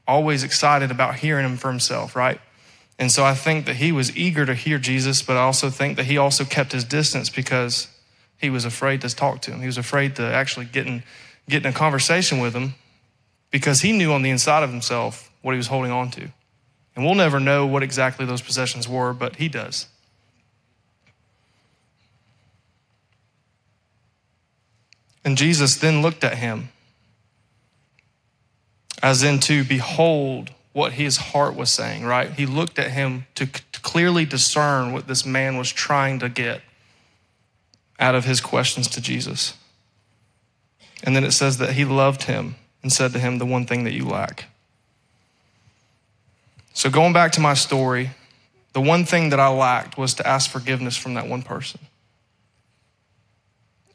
always 0.06 0.44
excited 0.44 0.92
about 0.92 1.16
hearing 1.16 1.44
him 1.44 1.56
for 1.56 1.68
himself, 1.68 2.14
right? 2.14 2.40
And 2.96 3.10
so 3.10 3.24
I 3.24 3.34
think 3.34 3.66
that 3.66 3.74
he 3.76 3.90
was 3.90 4.16
eager 4.16 4.46
to 4.46 4.54
hear 4.54 4.78
Jesus, 4.78 5.20
but 5.20 5.36
I 5.36 5.40
also 5.40 5.68
think 5.68 5.96
that 5.96 6.04
he 6.04 6.16
also 6.16 6.44
kept 6.44 6.70
his 6.70 6.84
distance 6.84 7.28
because 7.28 7.88
he 8.38 8.50
was 8.50 8.64
afraid 8.64 9.00
to 9.00 9.08
talk 9.08 9.42
to 9.42 9.50
him. 9.50 9.60
He 9.60 9.66
was 9.66 9.78
afraid 9.78 10.14
to 10.16 10.22
actually 10.22 10.66
get 10.66 10.86
in, 10.86 11.02
get 11.48 11.66
in 11.66 11.70
a 11.70 11.74
conversation 11.74 12.38
with 12.38 12.54
him 12.54 12.74
because 13.50 13.80
he 13.80 13.90
knew 13.90 14.12
on 14.12 14.22
the 14.22 14.30
inside 14.30 14.62
of 14.62 14.70
himself 14.70 15.32
what 15.42 15.50
he 15.52 15.56
was 15.56 15.66
holding 15.66 15.90
on 15.90 16.12
to. 16.12 16.28
And 16.94 17.04
we'll 17.04 17.16
never 17.16 17.40
know 17.40 17.66
what 17.66 17.82
exactly 17.82 18.26
those 18.26 18.42
possessions 18.42 18.88
were, 18.88 19.12
but 19.12 19.36
he 19.36 19.48
does. 19.48 19.88
And 25.24 25.36
Jesus 25.36 25.74
then 25.76 26.00
looked 26.00 26.22
at 26.22 26.38
him, 26.38 26.68
as 29.02 29.22
in 29.22 29.38
to 29.40 29.64
behold 29.64 30.50
what 30.72 30.92
his 30.92 31.16
heart 31.16 31.56
was 31.56 31.70
saying, 31.70 32.04
right? 32.04 32.30
He 32.32 32.46
looked 32.46 32.78
at 32.78 32.90
him 32.90 33.26
to, 33.34 33.48
clearly 33.82 34.26
discern 34.26 34.92
what 34.92 35.06
this 35.06 35.24
man 35.24 35.56
was 35.56 35.72
trying 35.72 36.18
to 36.18 36.28
get 36.28 36.60
out 37.98 38.14
of 38.14 38.26
his 38.26 38.40
questions 38.40 38.88
to 38.88 39.00
Jesus. 39.00 39.54
And 41.02 41.16
then 41.16 41.24
it 41.24 41.32
says 41.32 41.58
that 41.58 41.72
he 41.72 41.84
loved 41.84 42.24
him 42.24 42.56
and 42.82 42.92
said 42.92 43.12
to 43.14 43.18
him, 43.18 43.38
The 43.38 43.46
one 43.46 43.66
thing 43.66 43.84
that 43.84 43.92
you 43.92 44.04
lack. 44.04 44.46
So, 46.74 46.90
going 46.90 47.12
back 47.12 47.32
to 47.32 47.40
my 47.40 47.54
story, 47.54 48.10
the 48.72 48.80
one 48.80 49.04
thing 49.04 49.30
that 49.30 49.40
I 49.40 49.48
lacked 49.48 49.98
was 49.98 50.14
to 50.14 50.26
ask 50.26 50.50
forgiveness 50.50 50.96
from 50.96 51.14
that 51.14 51.26
one 51.26 51.42
person. 51.42 51.80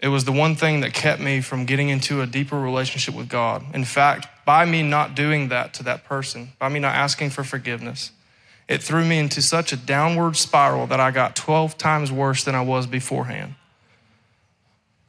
It 0.05 0.09
was 0.09 0.24
the 0.24 0.31
one 0.31 0.55
thing 0.55 0.81
that 0.81 0.93
kept 0.93 1.19
me 1.19 1.41
from 1.41 1.65
getting 1.65 1.89
into 1.89 2.21
a 2.21 2.27
deeper 2.27 2.62
relationship 2.62 3.15
with 3.15 3.27
God. 3.27 3.65
In 3.74 3.83
fact, 3.83 4.27
by 4.45 4.63
me 4.63 4.83
not 4.83 5.15
doing 5.15 5.47
that 5.47 5.74
to 5.74 5.83
that 5.85 6.05
person, 6.05 6.50
by 6.59 6.69
me 6.69 6.79
not 6.79 6.93
asking 6.93 7.31
for 7.31 7.43
forgiveness, 7.43 8.12
it 8.67 8.83
threw 8.83 9.03
me 9.03 9.17
into 9.17 9.41
such 9.41 9.74
a 9.74 9.75
downward 9.75 10.38
spiral 10.38 10.85
that 10.85 11.00
I 11.00 11.09
got 11.09 11.35
12 11.35 11.79
times 11.79 12.12
worse 12.12 12.43
than 12.43 12.53
I 12.53 12.62
was 12.62 12.85
beforehand. 12.85 13.55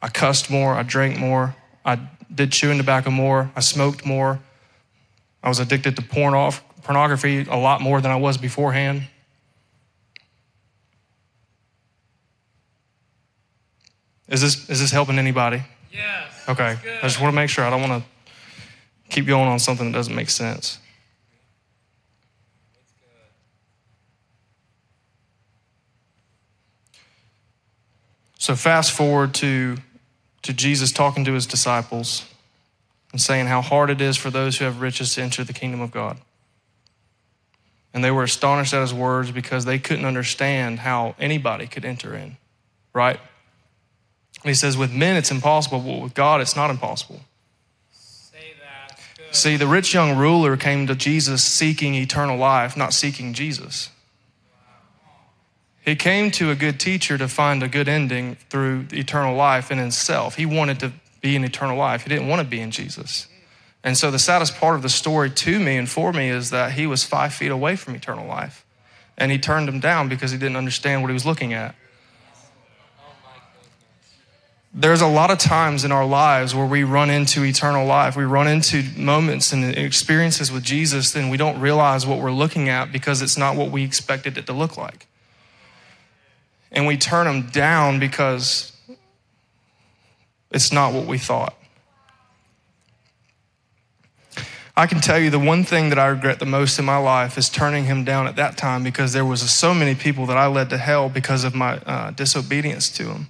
I 0.01 0.07
cussed 0.07 0.49
more, 0.49 0.73
I 0.73 0.81
drank 0.81 1.19
more, 1.19 1.55
I 1.85 1.99
did 2.33 2.51
chewing 2.51 2.79
tobacco 2.79 3.11
more, 3.11 3.51
I 3.55 3.59
smoked 3.59 4.03
more, 4.03 4.39
I 5.43 5.49
was 5.49 5.59
addicted 5.59 5.95
to 5.97 6.01
porn 6.01 6.33
off, 6.33 6.63
pornography 6.81 7.45
a 7.47 7.55
lot 7.55 7.81
more 7.81 8.01
than 8.01 8.09
I 8.09 8.15
was 8.15 8.39
beforehand. 8.39 9.03
Is 14.27 14.41
this 14.41 14.69
is 14.69 14.79
this 14.79 14.91
helping 14.91 15.19
anybody? 15.19 15.63
Yes. 15.91 16.31
Okay. 16.49 16.77
I 16.85 17.01
just 17.01 17.21
want 17.21 17.31
to 17.31 17.35
make 17.35 17.49
sure. 17.49 17.63
I 17.63 17.69
don't 17.69 17.87
want 17.87 18.03
to 18.03 18.09
keep 19.09 19.25
going 19.25 19.47
on 19.47 19.59
something 19.59 19.91
that 19.91 19.97
doesn't 19.97 20.15
make 20.15 20.29
sense. 20.29 20.79
So 28.37 28.55
fast 28.55 28.91
forward 28.91 29.33
to 29.35 29.77
to 30.43 30.53
Jesus 30.53 30.91
talking 30.91 31.25
to 31.25 31.33
his 31.33 31.45
disciples 31.45 32.25
and 33.11 33.19
saying 33.19 33.47
how 33.47 33.61
hard 33.61 33.89
it 33.89 33.99
is 33.99 34.15
for 34.15 34.29
those 34.29 34.57
who 34.57 34.65
have 34.65 34.79
riches 34.79 35.15
to 35.15 35.21
enter 35.21 35.43
the 35.43 35.53
kingdom 35.53 35.81
of 35.81 35.91
God. 35.91 36.17
And 37.93 38.03
they 38.03 38.11
were 38.11 38.23
astonished 38.23 38.73
at 38.73 38.81
his 38.81 38.93
words 38.93 39.31
because 39.31 39.65
they 39.65 39.79
couldn't 39.79 40.05
understand 40.05 40.79
how 40.79 41.15
anybody 41.19 41.67
could 41.67 41.83
enter 41.83 42.15
in, 42.15 42.37
right? 42.93 43.19
And 44.43 44.49
he 44.49 44.53
says, 44.53 44.77
with 44.77 44.93
men 44.93 45.15
it's 45.15 45.31
impossible, 45.31 45.79
but 45.79 46.01
with 46.01 46.13
God 46.13 46.41
it's 46.41 46.55
not 46.55 46.69
impossible. 46.69 47.21
See, 49.31 49.57
the 49.57 49.67
rich 49.67 49.93
young 49.93 50.17
ruler 50.17 50.55
came 50.57 50.87
to 50.87 50.95
Jesus 50.95 51.43
seeking 51.43 51.95
eternal 51.95 52.37
life, 52.37 52.77
not 52.77 52.93
seeking 52.93 53.33
Jesus. 53.33 53.89
He 55.81 55.95
came 55.95 56.31
to 56.31 56.49
a 56.49 56.55
good 56.55 56.79
teacher 56.79 57.17
to 57.17 57.27
find 57.27 57.61
a 57.61 57.67
good 57.67 57.87
ending 57.87 58.37
through 58.49 58.87
eternal 58.91 59.35
life 59.35 59.71
in 59.71 59.77
himself. 59.77 60.35
He 60.35 60.45
wanted 60.45 60.79
to 60.79 60.91
be 61.21 61.35
in 61.35 61.43
eternal 61.43 61.77
life, 61.77 62.03
he 62.03 62.09
didn't 62.09 62.27
want 62.27 62.41
to 62.41 62.47
be 62.47 62.59
in 62.59 62.71
Jesus. 62.71 63.27
And 63.83 63.97
so, 63.97 64.11
the 64.11 64.19
saddest 64.19 64.57
part 64.57 64.75
of 64.75 64.81
the 64.81 64.89
story 64.89 65.29
to 65.29 65.59
me 65.59 65.77
and 65.77 65.89
for 65.89 66.11
me 66.11 66.29
is 66.29 66.49
that 66.49 66.73
he 66.73 66.87
was 66.87 67.05
five 67.05 67.33
feet 67.33 67.51
away 67.51 67.75
from 67.75 67.95
eternal 67.95 68.27
life. 68.27 68.65
And 69.17 69.31
he 69.31 69.37
turned 69.37 69.69
him 69.69 69.79
down 69.79 70.09
because 70.09 70.31
he 70.31 70.37
didn't 70.37 70.57
understand 70.57 71.01
what 71.01 71.09
he 71.09 71.13
was 71.13 71.25
looking 71.25 71.53
at. 71.53 71.75
There's 74.79 75.01
a 75.01 75.07
lot 75.07 75.31
of 75.31 75.39
times 75.39 75.83
in 75.83 75.91
our 75.91 76.05
lives 76.05 76.53
where 76.53 76.67
we 76.67 76.83
run 76.83 77.09
into 77.09 77.43
eternal 77.43 77.87
life. 77.87 78.15
We 78.15 78.25
run 78.25 78.47
into 78.47 78.83
moments 78.95 79.51
and 79.51 79.75
experiences 79.75 80.51
with 80.51 80.61
Jesus, 80.61 81.15
and 81.15 81.31
we 81.31 81.37
don't 81.37 81.59
realize 81.59 82.05
what 82.05 82.19
we're 82.19 82.31
looking 82.31 82.69
at 82.69 82.91
because 82.91 83.23
it's 83.23 83.39
not 83.39 83.55
what 83.55 83.71
we 83.71 83.83
expected 83.83 84.37
it 84.37 84.45
to 84.45 84.53
look 84.53 84.77
like. 84.77 85.07
And 86.71 86.85
we 86.85 86.95
turn 86.95 87.25
them 87.25 87.49
down 87.49 87.99
because 87.99 88.71
it's 90.51 90.71
not 90.71 90.93
what 90.93 91.07
we 91.07 91.17
thought. 91.17 91.55
I 94.75 94.85
can 94.85 95.01
tell 95.01 95.17
you 95.17 95.31
the 95.31 95.39
one 95.39 95.63
thing 95.63 95.89
that 95.89 95.97
I 95.97 96.05
regret 96.05 96.37
the 96.37 96.45
most 96.45 96.77
in 96.77 96.85
my 96.85 96.97
life 96.97 97.35
is 97.35 97.49
turning 97.49 97.85
him 97.85 98.03
down 98.03 98.27
at 98.27 98.35
that 98.35 98.57
time 98.57 98.83
because 98.83 99.13
there 99.13 99.25
was 99.25 99.41
so 99.49 99.73
many 99.73 99.95
people 99.95 100.27
that 100.27 100.37
I 100.37 100.45
led 100.45 100.69
to 100.69 100.77
hell 100.77 101.09
because 101.09 101.43
of 101.43 101.55
my 101.55 101.77
uh, 101.77 102.11
disobedience 102.11 102.91
to 102.91 103.05
him. 103.05 103.29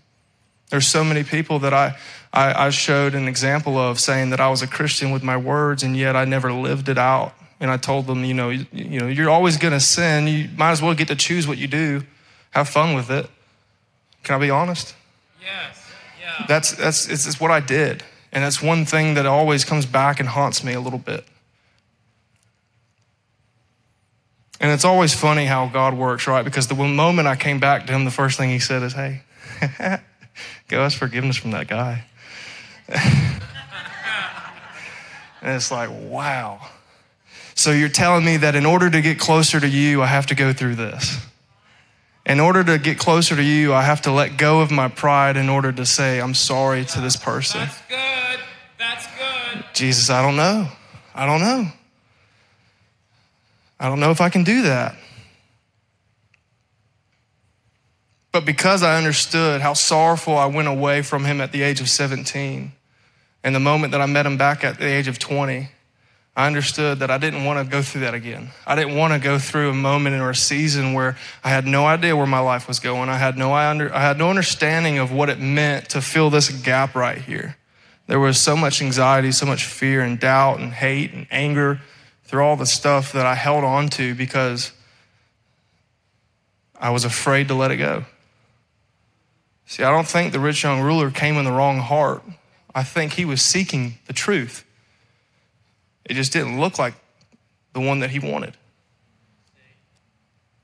There's 0.69 0.87
so 0.87 1.03
many 1.03 1.23
people 1.23 1.59
that 1.59 1.73
I, 1.73 1.97
I, 2.33 2.67
I 2.67 2.69
showed 2.69 3.15
an 3.15 3.27
example 3.27 3.77
of 3.77 3.99
saying 3.99 4.31
that 4.31 4.39
I 4.39 4.49
was 4.49 4.61
a 4.61 4.67
Christian 4.67 5.11
with 5.11 5.23
my 5.23 5.37
words, 5.37 5.83
and 5.83 5.95
yet 5.95 6.15
I 6.15 6.25
never 6.25 6.51
lived 6.51 6.89
it 6.89 6.97
out. 6.97 7.33
And 7.59 7.71
I 7.71 7.77
told 7.77 8.05
them, 8.05 8.23
you 8.23 8.33
know, 8.33 8.49
you, 8.49 8.65
you 8.71 8.99
know, 8.99 9.07
you're 9.07 9.29
always 9.29 9.57
going 9.57 9.73
to 9.73 9.79
sin. 9.79 10.27
You 10.27 10.49
might 10.57 10.71
as 10.71 10.81
well 10.81 10.93
get 10.93 11.07
to 11.07 11.15
choose 11.15 11.47
what 11.47 11.57
you 11.57 11.67
do. 11.67 12.03
Have 12.51 12.69
fun 12.69 12.95
with 12.95 13.09
it. 13.09 13.29
Can 14.23 14.35
I 14.35 14.39
be 14.39 14.49
honest? 14.49 14.93
Yes. 15.41 15.89
Yeah. 16.21 16.45
That's 16.47 16.71
that's 16.71 17.07
it's, 17.07 17.25
it's 17.25 17.39
what 17.39 17.49
I 17.49 17.61
did, 17.61 18.03
and 18.31 18.43
that's 18.43 18.61
one 18.61 18.85
thing 18.85 19.13
that 19.13 19.25
always 19.25 19.63
comes 19.63 19.85
back 19.85 20.19
and 20.19 20.27
haunts 20.27 20.63
me 20.63 20.73
a 20.73 20.81
little 20.81 20.99
bit. 20.99 21.23
And 24.59 24.71
it's 24.71 24.85
always 24.85 25.13
funny 25.13 25.45
how 25.45 25.67
God 25.67 25.93
works, 25.93 26.27
right? 26.27 26.43
Because 26.43 26.67
the 26.67 26.75
moment 26.75 27.27
I 27.27 27.35
came 27.35 27.59
back 27.59 27.85
to 27.87 27.93
him, 27.93 28.05
the 28.05 28.11
first 28.11 28.37
thing 28.37 28.49
he 28.49 28.59
said 28.59 28.81
is, 28.83 28.93
Hey, 28.93 29.21
go 30.67 30.81
ask 30.81 30.97
forgiveness 30.97 31.37
from 31.37 31.51
that 31.51 31.67
guy. 31.67 32.05
and 35.41 35.55
it's 35.55 35.71
like, 35.71 35.89
wow. 35.91 36.61
So 37.55 37.71
you're 37.71 37.89
telling 37.89 38.23
me 38.23 38.37
that 38.37 38.55
in 38.55 38.65
order 38.65 38.89
to 38.89 39.01
get 39.01 39.19
closer 39.19 39.59
to 39.59 39.67
you, 39.67 40.01
I 40.01 40.05
have 40.05 40.27
to 40.27 40.35
go 40.35 40.53
through 40.53 40.75
this. 40.75 41.17
In 42.25 42.39
order 42.39 42.63
to 42.63 42.77
get 42.77 42.99
closer 42.99 43.35
to 43.35 43.43
you, 43.43 43.73
I 43.73 43.83
have 43.83 44.01
to 44.01 44.11
let 44.11 44.37
go 44.37 44.59
of 44.59 44.69
my 44.69 44.89
pride 44.89 45.37
in 45.37 45.49
order 45.49 45.71
to 45.71 45.85
say, 45.85 46.19
I'm 46.19 46.33
sorry 46.33 46.83
to 46.85 47.01
this 47.01 47.15
person. 47.15 47.61
That's 47.61 47.81
good. 47.87 48.39
That's 48.77 49.07
good. 49.07 49.65
Jesus, 49.73 50.09
I 50.09 50.21
don't 50.21 50.35
know. 50.35 50.67
I 51.15 51.25
don't 51.25 51.39
know. 51.39 51.71
I 53.79 53.87
don't 53.87 53.99
know 53.99 54.11
if 54.11 54.21
I 54.21 54.29
can 54.29 54.43
do 54.43 54.63
that. 54.63 54.95
But 58.37 58.45
because 58.45 58.83
I 58.83 58.99
understood 58.99 59.61
how 59.61 59.73
sorrowful 59.73 60.37
I 60.37 60.45
went 60.45 60.67
away 60.67 61.01
from 61.01 61.25
him 61.25 61.41
at 61.41 61.51
the 61.51 61.63
age 61.63 61.81
of 61.81 61.89
17, 61.89 62.71
and 63.43 63.55
the 63.55 63.59
moment 63.59 63.93
that 63.93 63.99
I 63.99 64.05
met 64.05 64.27
him 64.27 64.37
back 64.37 64.63
at 64.63 64.77
the 64.77 64.85
age 64.85 65.07
of 65.07 65.17
20, 65.17 65.69
I 66.35 66.45
understood 66.45 66.99
that 66.99 67.09
I 67.09 67.17
didn't 67.17 67.45
want 67.45 67.65
to 67.65 67.71
go 67.71 67.81
through 67.81 68.01
that 68.01 68.13
again. 68.13 68.51
I 68.67 68.75
didn't 68.75 68.95
want 68.95 69.13
to 69.13 69.19
go 69.19 69.39
through 69.39 69.71
a 69.71 69.73
moment 69.73 70.21
or 70.21 70.29
a 70.29 70.35
season 70.35 70.93
where 70.93 71.17
I 71.43 71.49
had 71.49 71.65
no 71.65 71.87
idea 71.87 72.15
where 72.15 72.27
my 72.27 72.37
life 72.37 72.67
was 72.67 72.79
going. 72.79 73.09
I 73.09 73.17
had 73.17 73.39
no, 73.39 73.53
I, 73.53 73.71
under, 73.71 73.91
I 73.91 74.01
had 74.01 74.19
no 74.19 74.29
understanding 74.29 74.99
of 74.99 75.11
what 75.11 75.31
it 75.31 75.39
meant 75.39 75.89
to 75.89 75.99
fill 75.99 76.29
this 76.29 76.49
gap 76.49 76.93
right 76.93 77.17
here. 77.17 77.57
There 78.05 78.19
was 78.19 78.39
so 78.39 78.55
much 78.55 78.83
anxiety, 78.83 79.31
so 79.31 79.47
much 79.47 79.65
fear 79.65 80.03
and 80.03 80.19
doubt 80.19 80.59
and 80.59 80.71
hate 80.73 81.11
and 81.11 81.25
anger 81.31 81.81
through 82.25 82.43
all 82.43 82.55
the 82.55 82.67
stuff 82.67 83.13
that 83.13 83.25
I 83.25 83.33
held 83.33 83.63
on 83.63 83.89
to 83.97 84.13
because 84.13 84.73
I 86.79 86.91
was 86.91 87.03
afraid 87.03 87.47
to 87.47 87.55
let 87.55 87.71
it 87.71 87.77
go. 87.77 88.05
See, 89.67 89.83
I 89.83 89.91
don't 89.91 90.07
think 90.07 90.31
the 90.31 90.39
rich 90.39 90.63
young 90.63 90.81
ruler 90.81 91.11
came 91.11 91.35
in 91.35 91.43
the 91.43 91.51
wrong 91.51 91.79
heart. 91.79 92.23
I 92.73 92.83
think 92.83 93.13
he 93.13 93.25
was 93.25 93.41
seeking 93.41 93.99
the 94.07 94.13
truth. 94.13 94.65
It 96.05 96.13
just 96.13 96.31
didn't 96.31 96.59
look 96.59 96.79
like 96.79 96.93
the 97.73 97.81
one 97.81 97.99
that 97.99 98.11
he 98.11 98.19
wanted. 98.19 98.55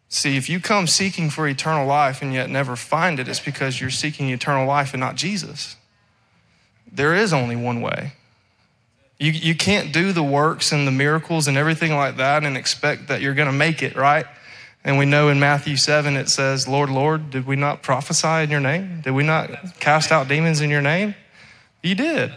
See, 0.08 0.38
if 0.38 0.48
you 0.48 0.60
come 0.60 0.88
seeking 0.88 1.30
for 1.30 1.48
eternal 1.48 1.86
life 1.86 2.22
and 2.22 2.34
yet 2.34 2.50
never 2.50 2.76
find 2.76 3.20
it, 3.20 3.28
it's 3.28 3.40
because 3.40 3.82
you're 3.82 3.90
seeking 3.90 4.30
eternal 4.30 4.66
life 4.66 4.94
and 4.94 5.02
not 5.02 5.16
Jesus. 5.16 5.76
There 6.90 7.14
is 7.14 7.34
only 7.34 7.56
one 7.56 7.82
way. 7.82 8.14
You, 9.20 9.32
you 9.32 9.56
can't 9.56 9.92
do 9.92 10.14
the 10.14 10.24
works 10.24 10.72
and 10.72 10.88
the 10.88 10.92
miracles 10.92 11.48
and 11.48 11.58
everything 11.58 11.96
like 11.96 12.18
that 12.18 12.44
and 12.44 12.56
expect 12.56 13.08
that 13.08 13.22
you're 13.22 13.34
going 13.34 13.52
to 13.52 13.52
make 13.52 13.84
it, 13.84 13.96
right? 13.96 14.28
And 14.86 14.98
we 14.98 15.06
know 15.06 15.30
in 15.30 15.40
Matthew 15.40 15.78
7 15.78 16.18
it 16.18 16.30
says, 16.30 16.68
Lord, 16.68 16.90
Lord, 16.90 17.30
did 17.30 17.46
we 17.46 17.56
not 17.56 17.82
prophesy 17.84 18.44
in 18.44 18.50
your 18.50 18.60
name? 18.60 19.02
Did 19.02 19.12
we 19.12 19.24
not 19.24 19.80
cast 19.80 20.12
out 20.12 20.28
demons 20.28 20.60
in 20.60 20.70
your 20.70 20.82
name? 20.82 21.16
You 21.82 21.96
did. 21.96 22.34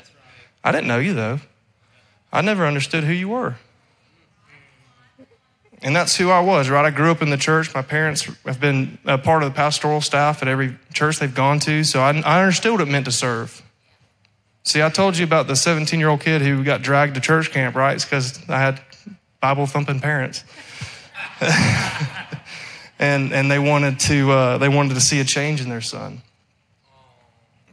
I 0.62 0.72
didn't 0.72 0.86
know 0.86 0.98
you 0.98 1.14
though. 1.14 1.40
I 2.32 2.42
never 2.42 2.66
understood 2.66 3.04
who 3.04 3.12
you 3.12 3.28
were. 3.28 3.56
And 5.82 5.94
that's 5.94 6.16
who 6.16 6.30
I 6.30 6.40
was, 6.40 6.68
right? 6.68 6.84
I 6.84 6.90
grew 6.90 7.10
up 7.10 7.22
in 7.22 7.30
the 7.30 7.36
church. 7.36 7.74
My 7.74 7.82
parents 7.82 8.22
have 8.44 8.60
been 8.60 8.98
a 9.04 9.18
part 9.18 9.42
of 9.42 9.50
the 9.50 9.54
pastoral 9.54 10.00
staff 10.00 10.42
at 10.42 10.48
every 10.48 10.76
church 10.92 11.18
they've 11.18 11.34
gone 11.34 11.60
to, 11.60 11.84
so 11.84 12.00
I, 12.00 12.10
I 12.20 12.40
understood 12.40 12.72
what 12.72 12.80
it 12.80 12.88
meant 12.88 13.04
to 13.04 13.12
serve. 13.12 13.62
See, 14.64 14.82
I 14.82 14.88
told 14.88 15.16
you 15.16 15.24
about 15.24 15.46
the 15.46 15.54
17 15.54 16.00
year 16.00 16.08
old 16.08 16.20
kid 16.20 16.42
who 16.42 16.64
got 16.64 16.82
dragged 16.82 17.14
to 17.14 17.20
church 17.20 17.52
camp, 17.52 17.76
right? 17.76 17.94
It's 17.94 18.04
because 18.04 18.48
I 18.48 18.58
had 18.58 18.80
Bible 19.40 19.66
thumping 19.66 20.00
parents. 20.00 20.42
and, 22.98 23.32
and 23.32 23.50
they, 23.50 23.58
wanted 23.58 24.00
to, 24.00 24.30
uh, 24.30 24.58
they 24.58 24.68
wanted 24.68 24.94
to 24.94 25.00
see 25.00 25.20
a 25.20 25.24
change 25.24 25.60
in 25.60 25.68
their 25.68 25.80
son. 25.80 26.22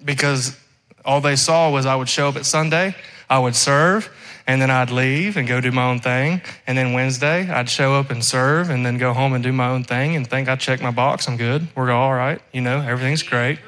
Because 0.03 0.57
all 1.05 1.21
they 1.21 1.35
saw 1.35 1.71
was 1.71 1.85
I 1.85 1.95
would 1.95 2.09
show 2.09 2.27
up 2.27 2.35
at 2.35 2.45
Sunday, 2.45 2.95
I 3.29 3.39
would 3.39 3.55
serve, 3.55 4.09
and 4.45 4.61
then 4.61 4.69
I'd 4.69 4.91
leave 4.91 5.37
and 5.37 5.47
go 5.47 5.61
do 5.61 5.71
my 5.71 5.89
own 5.89 5.99
thing. 5.99 6.41
And 6.67 6.77
then 6.77 6.93
Wednesday, 6.93 7.49
I'd 7.49 7.69
show 7.69 7.93
up 7.95 8.09
and 8.09 8.23
serve, 8.23 8.69
and 8.69 8.85
then 8.85 8.97
go 8.97 9.13
home 9.13 9.33
and 9.33 9.43
do 9.43 9.53
my 9.53 9.69
own 9.69 9.83
thing 9.83 10.15
and 10.15 10.29
think 10.29 10.49
I 10.49 10.55
checked 10.55 10.83
my 10.83 10.91
box, 10.91 11.27
I'm 11.27 11.37
good, 11.37 11.67
we're 11.75 11.91
all 11.91 12.13
right, 12.13 12.41
you 12.51 12.61
know, 12.61 12.81
everything's 12.81 13.23
great. 13.23 13.59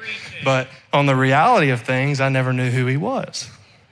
But 0.44 0.68
on 0.92 1.06
the 1.06 1.16
reality 1.16 1.70
of 1.70 1.82
things, 1.82 2.20
I 2.20 2.28
never 2.28 2.52
knew 2.52 2.70
who 2.70 2.86
he 2.86 2.96
was. 2.96 3.50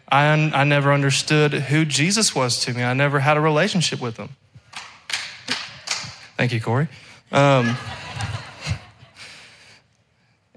I, 0.09 0.27
I 0.27 0.65
never 0.65 0.93
understood 0.93 1.53
who 1.53 1.85
Jesus 1.85 2.35
was 2.35 2.61
to 2.61 2.75
me. 2.75 2.85
I 2.85 2.95
never 2.95 3.19
had 3.21 3.37
a 3.37 3.41
relationship 3.41 4.01
with 4.01 4.17
him. 4.17 4.29
Thank 6.37 6.53
you, 6.53 6.61
Corey. 6.61 6.89
Um, 7.35 7.77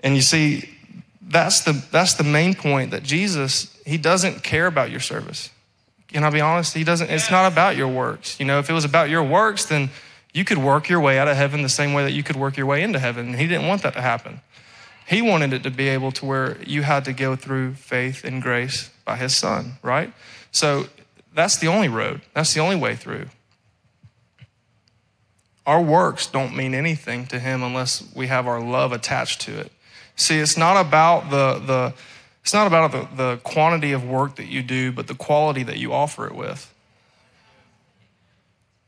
and 0.04 0.16
you 0.16 0.22
see, 0.22 0.70
that's 1.24 1.62
the, 1.62 1.74
that's 1.92 2.14
the 2.14 2.24
main 2.24 2.54
point 2.54 2.92
that 2.92 3.02
Jesus, 3.02 3.76
he 3.84 3.98
doesn't 3.98 4.44
care 4.44 4.68
about 4.68 4.92
your 4.92 5.00
service. 5.00 5.50
Can 6.10 6.24
I 6.24 6.30
be 6.30 6.40
honest? 6.40 6.76
He 6.76 6.84
doesn't, 6.84 7.10
it's 7.10 7.32
not 7.32 7.52
about 7.52 7.76
your 7.76 7.88
works. 7.88 8.40
You 8.40 8.46
know, 8.46 8.60
if 8.60 8.70
it 8.70 8.74
was 8.74 8.86
about 8.86 9.10
your 9.10 9.24
works, 9.24 9.66
then 9.66 9.90
you 10.34 10.46
could 10.46 10.60
work 10.60 10.88
your 10.88 11.00
way 11.00 11.18
out 11.18 11.28
of 11.28 11.36
heaven 11.36 11.64
the 11.64 11.68
same 11.68 11.94
way 11.94 12.04
that 12.04 12.12
you 12.12 12.22
could 12.22 12.36
work 12.36 12.58
your 12.58 12.68
way 12.68 12.84
into 12.84 13.00
heaven. 13.00 13.30
And 13.30 13.36
he 13.40 13.48
didn't 13.48 13.68
want 13.68 13.82
that 13.82 13.96
to 13.96 14.02
happen. 14.02 14.42
He 15.08 15.24
wanted 15.24 15.54
it 15.54 15.64
to 15.64 15.72
be 15.72 15.88
able 15.88 16.12
to 16.12 16.26
where 16.26 16.62
you 16.64 16.84
had 16.84 17.06
to 17.06 17.14
go 17.14 17.36
through 17.36 17.74
faith 17.74 18.24
and 18.24 18.40
grace 18.40 18.92
by 19.04 19.16
his 19.16 19.36
son, 19.36 19.74
right? 19.82 20.14
So 20.52 20.86
that's 21.34 21.58
the 21.58 21.68
only 21.68 21.90
road. 21.90 22.22
That's 22.36 22.54
the 22.54 22.60
only 22.60 22.76
way 22.76 22.96
through. 22.96 23.30
Our 25.68 25.82
works 25.82 26.26
don't 26.26 26.56
mean 26.56 26.74
anything 26.74 27.28
to 27.28 27.40
him 27.40 27.62
unless 27.62 28.04
we 28.16 28.28
have 28.28 28.48
our 28.48 28.62
love 28.62 28.94
attached 28.94 29.42
to 29.42 29.60
it. 29.60 29.72
See, 30.16 30.40
it's 30.40 30.58
not 30.58 30.84
about 30.84 31.30
the, 31.30 31.60
the 31.60 31.94
it's 32.42 32.54
not 32.54 32.66
about 32.66 32.94
the, 32.94 33.08
the 33.16 33.38
quantity 33.44 33.92
of 33.92 34.06
work 34.06 34.38
that 34.38 34.48
you 34.48 34.64
do, 34.64 34.94
but 34.94 35.08
the 35.08 35.14
quality 35.14 35.64
that 35.64 35.78
you 35.78 35.92
offer 35.92 36.26
it 36.26 36.34
with. 36.34 36.74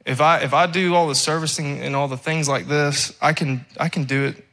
If 0.06 0.22
I 0.22 0.40
if 0.40 0.54
I 0.54 0.66
do 0.66 0.96
all 0.96 1.10
the 1.10 1.16
servicing 1.16 1.80
and 1.82 1.98
all 1.98 2.08
the 2.08 2.18
things 2.18 2.48
like 2.48 2.68
this, 2.68 3.14
I 3.22 3.34
can 3.34 3.66
I 3.78 3.90
can 3.90 4.06
do 4.06 4.24
it 4.24 4.46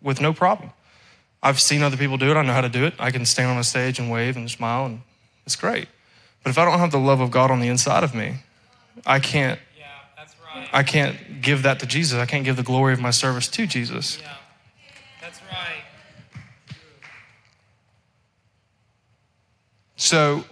with 0.00 0.20
no 0.20 0.32
problem. 0.32 0.70
I've 1.42 1.60
seen 1.60 1.82
other 1.82 1.96
people 1.96 2.16
do 2.16 2.30
it. 2.30 2.36
I 2.36 2.42
know 2.42 2.52
how 2.52 2.60
to 2.60 2.68
do 2.68 2.84
it. 2.84 2.94
I 3.00 3.10
can 3.10 3.26
stand 3.26 3.50
on 3.50 3.58
a 3.58 3.64
stage 3.64 3.98
and 3.98 4.08
wave 4.08 4.36
and 4.36 4.48
smile, 4.48 4.86
and 4.86 5.00
it's 5.44 5.56
great. 5.56 5.88
But 6.44 6.50
if 6.50 6.58
I 6.58 6.64
don't 6.64 6.78
have 6.78 6.92
the 6.92 7.00
love 7.00 7.20
of 7.20 7.32
God 7.32 7.50
on 7.50 7.58
the 7.58 7.66
inside 7.66 8.04
of 8.04 8.14
me, 8.14 8.36
I 9.04 9.18
can't. 9.18 9.58
Yeah, 10.72 10.78
that's 10.78 10.80
right. 10.80 10.80
I 10.80 10.82
can't 10.82 11.42
give 11.42 11.62
that 11.62 11.80
to 11.80 11.86
Jesus. 11.86 12.18
I 12.18 12.26
can't 12.26 12.44
give 12.44 12.56
the 12.56 12.62
glory 12.62 12.92
of 12.92 13.00
my 13.00 13.10
service 13.10 13.48
to 13.48 13.66
Jesus. 13.66 14.18
Yeah. 14.20 14.36
That's 15.20 15.40
right. 15.50 15.84
So, 19.96 20.44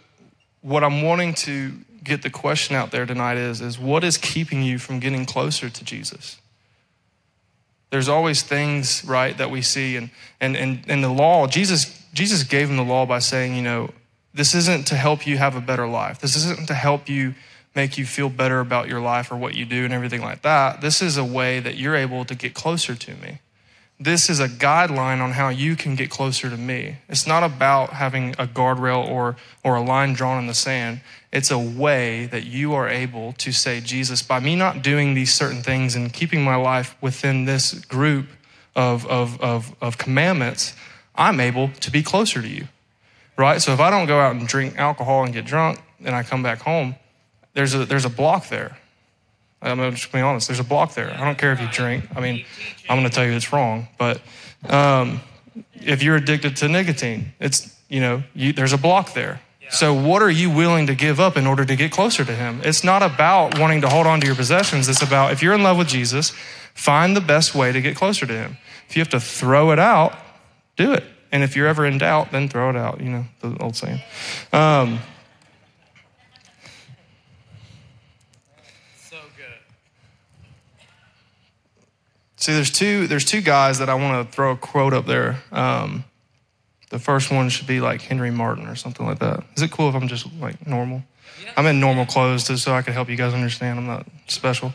what 0.62 0.85
I'm 0.85 1.03
wanting 1.03 1.35
to 1.35 1.73
get 2.05 2.23
the 2.23 2.31
question 2.31 2.77
out 2.77 2.91
there 2.91 3.07
tonight 3.07 3.37
is, 3.37 3.61
is 3.61 3.79
what 3.79 4.05
is 4.05 4.17
keeping 4.17 4.62
you 4.62 4.79
from 4.79 5.00
getting 5.00 5.25
closer 5.25 5.69
to 5.71 5.85
Jesus? 5.85 6.39
There's 7.91 8.09
always 8.09 8.43
things, 8.43 9.05
right, 9.05 9.37
that 9.39 9.50
we 9.50 9.62
see. 9.62 9.97
And, 9.97 10.11
and, 10.41 10.57
and, 10.57 10.85
and 10.87 11.03
the 11.03 11.09
law, 11.09 11.47
Jesus, 11.47 12.05
Jesus 12.15 12.45
gave 12.45 12.71
him 12.71 12.77
the 12.77 12.85
law 12.85 13.05
by 13.05 13.19
saying, 13.19 13.57
you 13.57 13.62
know, 13.62 13.91
this 14.33 14.55
isn't 14.55 14.87
to 14.89 14.95
help 14.95 15.27
you 15.27 15.39
have 15.39 15.57
a 15.57 15.61
better 15.61 15.89
life. 15.89 16.21
This 16.21 16.37
isn't 16.37 16.69
to 16.69 16.75
help 16.75 17.09
you 17.09 17.35
make 17.75 17.97
you 17.97 18.05
feel 18.05 18.29
better 18.29 18.61
about 18.61 18.89
your 18.89 19.00
life 19.00 19.31
or 19.31 19.37
what 19.37 19.55
you 19.55 19.65
do 19.65 19.85
and 19.85 19.93
everything 19.93 20.23
like 20.23 20.43
that. 20.43 20.81
This 20.81 21.00
is 21.00 21.17
a 21.17 21.25
way 21.25 21.61
that 21.61 21.77
you're 21.77 21.95
able 21.95 22.25
to 22.25 22.35
get 22.35 22.55
closer 22.55 22.95
to 22.95 23.15
me. 23.17 23.39
This 24.03 24.31
is 24.31 24.41
a 24.41 24.49
guideline 24.49 25.21
on 25.21 25.33
how 25.33 25.50
you 25.50 25.77
can 25.77 25.95
get 25.95 26.09
closer 26.09 26.49
to 26.49 26.57
me. 26.57 26.97
It's 27.09 27.27
not 27.27 27.43
about 27.43 27.91
having 27.91 28.31
a 28.39 28.47
guardrail 28.47 29.07
or, 29.07 29.37
or 29.62 29.77
a 29.77 29.83
line 29.83 30.15
drawn 30.15 30.39
in 30.39 30.47
the 30.47 30.55
sand. 30.55 31.03
It's 31.31 31.50
a 31.50 31.59
way 31.59 32.25
that 32.27 32.47
you 32.47 32.73
are 32.73 32.89
able 32.89 33.35
to 33.35 33.53
say, 33.53 33.81
Jesus, 33.81 34.23
by 34.23 34.41
me 34.41 34.57
not 34.57 34.83
doing 34.83 35.12
these 35.12 35.35
certain 35.35 35.62
things 35.62 35.95
and 35.95 36.12
keeping 36.12 36.43
my 36.43 36.57
life 36.57 36.97
within 37.03 37.45
this 37.45 37.75
group 37.75 38.27
of, 38.75 39.07
of, 39.07 39.39
of, 39.43 39.77
of 39.83 39.99
commandments, 39.99 40.75
I'm 41.15 41.39
able 41.39 41.69
to 41.69 41.91
be 41.91 42.03
closer 42.03 42.41
to 42.41 42.49
you. 42.49 42.69
Right? 43.37 43.61
So 43.61 43.73
if 43.73 43.81
I 43.81 43.91
don't 43.91 44.07
go 44.07 44.19
out 44.19 44.35
and 44.35 44.49
drink 44.49 44.79
alcohol 44.79 45.25
and 45.25 45.33
get 45.33 45.45
drunk 45.45 45.79
and 46.03 46.15
I 46.15 46.23
come 46.23 46.43
back 46.43 46.62
home, 46.62 46.95
there's 47.54 47.75
a, 47.75 47.85
there's 47.85 48.04
a 48.04 48.11
block 48.11 48.49
there. 48.49 48.76
I'm 49.62 49.78
just 49.95 50.11
be 50.12 50.21
honest. 50.21 50.49
There's 50.49 50.61
a 50.61 50.64
block 50.64 50.95
there. 50.95 51.11
I 51.11 51.25
don't 51.25 51.37
care 51.37 51.52
if 51.52 51.61
you 51.61 51.69
drink. 51.71 52.04
I 52.16 52.21
mean, 52.21 52.45
I'm 52.88 52.99
going 52.99 53.09
to 53.09 53.14
tell 53.14 53.26
you 53.26 53.33
it's 53.33 53.52
wrong. 53.52 53.88
But 53.99 54.21
um, 54.69 55.21
if 55.75 56.02
you're 56.02 56.16
addicted 56.16 56.57
to 56.59 56.69
nicotine, 56.69 57.33
it's 57.38 57.76
you 57.88 58.00
know 58.00 58.23
you, 58.35 58.52
there's 58.52 58.73
a 58.73 58.78
block 58.78 59.12
there. 59.12 59.40
So 59.71 59.95
what 59.95 60.21
are 60.21 60.30
you 60.30 60.50
willing 60.50 60.88
to 60.88 60.97
give 60.97 61.21
up 61.21 61.37
in 61.37 61.47
order 61.47 61.64
to 61.64 61.76
get 61.76 61.92
closer 61.92 62.25
to 62.25 62.35
Him? 62.35 62.61
It's 62.64 62.83
not 62.83 63.02
about 63.02 63.59
wanting 63.59 63.83
to 63.83 63.88
hold 63.88 64.07
on 64.07 64.21
to 64.21 64.26
your 64.26 64.35
possessions. 64.35 64.88
It's 64.88 65.02
about 65.02 65.33
if 65.33 65.42
you're 65.42 65.54
in 65.54 65.62
love 65.62 65.78
with 65.78 65.87
Jesus, 65.87 66.30
find 66.75 67.14
the 67.14 67.21
best 67.21 67.54
way 67.54 67.71
to 67.71 67.80
get 67.80 67.95
closer 67.95 68.26
to 68.26 68.33
Him. 68.33 68.57
If 68.88 68.97
you 68.97 69.00
have 69.00 69.11
to 69.11 69.21
throw 69.21 69.71
it 69.71 69.78
out, 69.78 70.19
do 70.76 70.92
it. 70.92 71.04
And 71.30 71.45
if 71.45 71.54
you're 71.54 71.69
ever 71.69 71.87
in 71.87 71.99
doubt, 71.99 72.33
then 72.33 72.49
throw 72.49 72.71
it 72.71 72.76
out. 72.76 73.00
You 73.00 73.11
know 73.11 73.25
the 73.40 73.57
old 73.62 73.76
saying. 73.76 74.00
Um, 74.52 74.99
See, 82.40 82.54
there's 82.54 82.70
two 82.70 83.06
there's 83.06 83.26
two 83.26 83.42
guys 83.42 83.78
that 83.78 83.90
I 83.90 83.94
want 83.94 84.26
to 84.26 84.35
throw 84.35 84.52
a 84.52 84.56
quote 84.56 84.94
up 84.94 85.06
there. 85.06 85.42
Um, 85.52 86.04
the 86.88 86.99
first 86.99 87.30
one 87.30 87.50
should 87.50 87.66
be 87.66 87.80
like 87.80 88.00
Henry 88.00 88.30
Martyn 88.30 88.66
or 88.66 88.75
something 88.75 89.06
like 89.06 89.18
that. 89.18 89.44
Is 89.56 89.62
it 89.62 89.70
cool 89.70 89.90
if 89.90 89.94
I'm 89.94 90.09
just 90.09 90.26
like 90.40 90.66
normal? 90.66 91.02
Yeah. 91.44 91.52
I'm 91.56 91.66
in 91.66 91.80
normal 91.80 92.06
clothes 92.06 92.49
just 92.49 92.64
so 92.64 92.73
I 92.73 92.80
can 92.82 92.94
help 92.94 93.11
you 93.11 93.16
guys 93.16 93.35
understand. 93.35 93.78
I'm 93.78 93.87
not 93.87 94.06
special. 94.26 94.73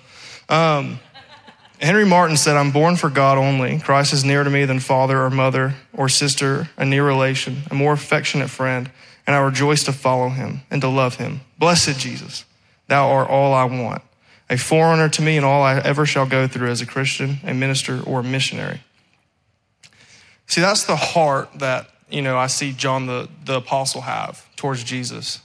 Um, 0.47 0.99
Henry 1.81 2.05
Martyn 2.05 2.37
said, 2.37 2.55
I'm 2.55 2.71
born 2.71 2.95
for 2.95 3.09
God 3.09 3.37
only. 3.37 3.79
Christ 3.79 4.13
is 4.13 4.23
nearer 4.23 4.43
to 4.43 4.49
me 4.49 4.65
than 4.65 4.79
father 4.79 5.21
or 5.21 5.29
mother 5.29 5.73
or 5.91 6.07
sister, 6.07 6.69
a 6.77 6.85
near 6.85 7.05
relation, 7.05 7.63
a 7.69 7.75
more 7.75 7.93
affectionate 7.93 8.49
friend, 8.49 8.89
and 9.27 9.35
I 9.35 9.39
rejoice 9.39 9.83
to 9.85 9.91
follow 9.91 10.29
him 10.29 10.61
and 10.71 10.81
to 10.81 10.87
love 10.87 11.15
him. 11.15 11.41
Blessed 11.59 11.99
Jesus, 11.99 12.45
thou 12.87 13.09
art 13.09 13.29
all 13.29 13.53
I 13.53 13.65
want 13.65 14.03
a 14.49 14.57
forerunner 14.57 15.09
to 15.09 15.21
me 15.21 15.37
in 15.37 15.43
all 15.43 15.63
I 15.63 15.79
ever 15.79 16.05
shall 16.05 16.25
go 16.25 16.47
through 16.47 16.69
as 16.69 16.81
a 16.81 16.85
Christian, 16.85 17.39
a 17.43 17.53
minister, 17.53 18.01
or 18.01 18.19
a 18.19 18.23
missionary. 18.23 18.81
See, 20.47 20.61
that's 20.61 20.83
the 20.83 20.95
heart 20.95 21.49
that, 21.55 21.89
you 22.09 22.21
know, 22.21 22.37
I 22.37 22.47
see 22.47 22.71
John 22.71 23.07
the, 23.07 23.27
the 23.43 23.55
apostle 23.55 24.01
have 24.01 24.45
towards 24.55 24.83
Jesus. 24.83 25.41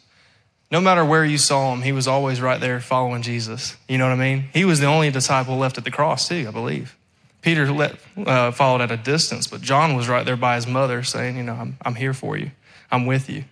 No 0.71 0.81
matter 0.81 1.05
where 1.05 1.25
you 1.25 1.39
saw 1.39 1.73
him, 1.73 1.83
he 1.83 1.93
was 1.93 2.07
always 2.07 2.41
right 2.41 2.61
there 2.61 2.81
following 2.81 3.23
Jesus. 3.23 3.77
You 3.89 3.99
know 3.99 4.07
what 4.07 4.13
I 4.13 4.17
mean? 4.17 4.51
He 4.53 4.65
was 4.65 4.79
the 4.79 4.87
only 4.87 5.11
disciple 5.11 5.57
left 5.57 5.79
at 5.79 5.85
the 5.85 5.91
cross, 5.91 6.29
too, 6.29 6.45
I 6.47 6.51
believe. 6.51 6.97
Peter 7.43 7.73
let, 7.73 7.97
uh, 8.19 8.51
followed 8.51 8.83
at 8.83 8.91
a 8.91 8.97
distance, 8.97 9.47
but 9.47 9.63
John 9.63 9.97
was 9.97 10.09
right 10.09 10.27
there 10.27 10.37
by 10.37 10.57
his 10.57 10.67
mother 10.67 11.03
saying, 11.03 11.37
You 11.37 11.43
know, 11.43 11.55
I'm, 11.55 11.79
I'm 11.83 11.95
here 11.95 12.13
for 12.13 12.37
you, 12.37 12.51
I'm 12.91 13.07
with 13.07 13.31
you. 13.31 13.45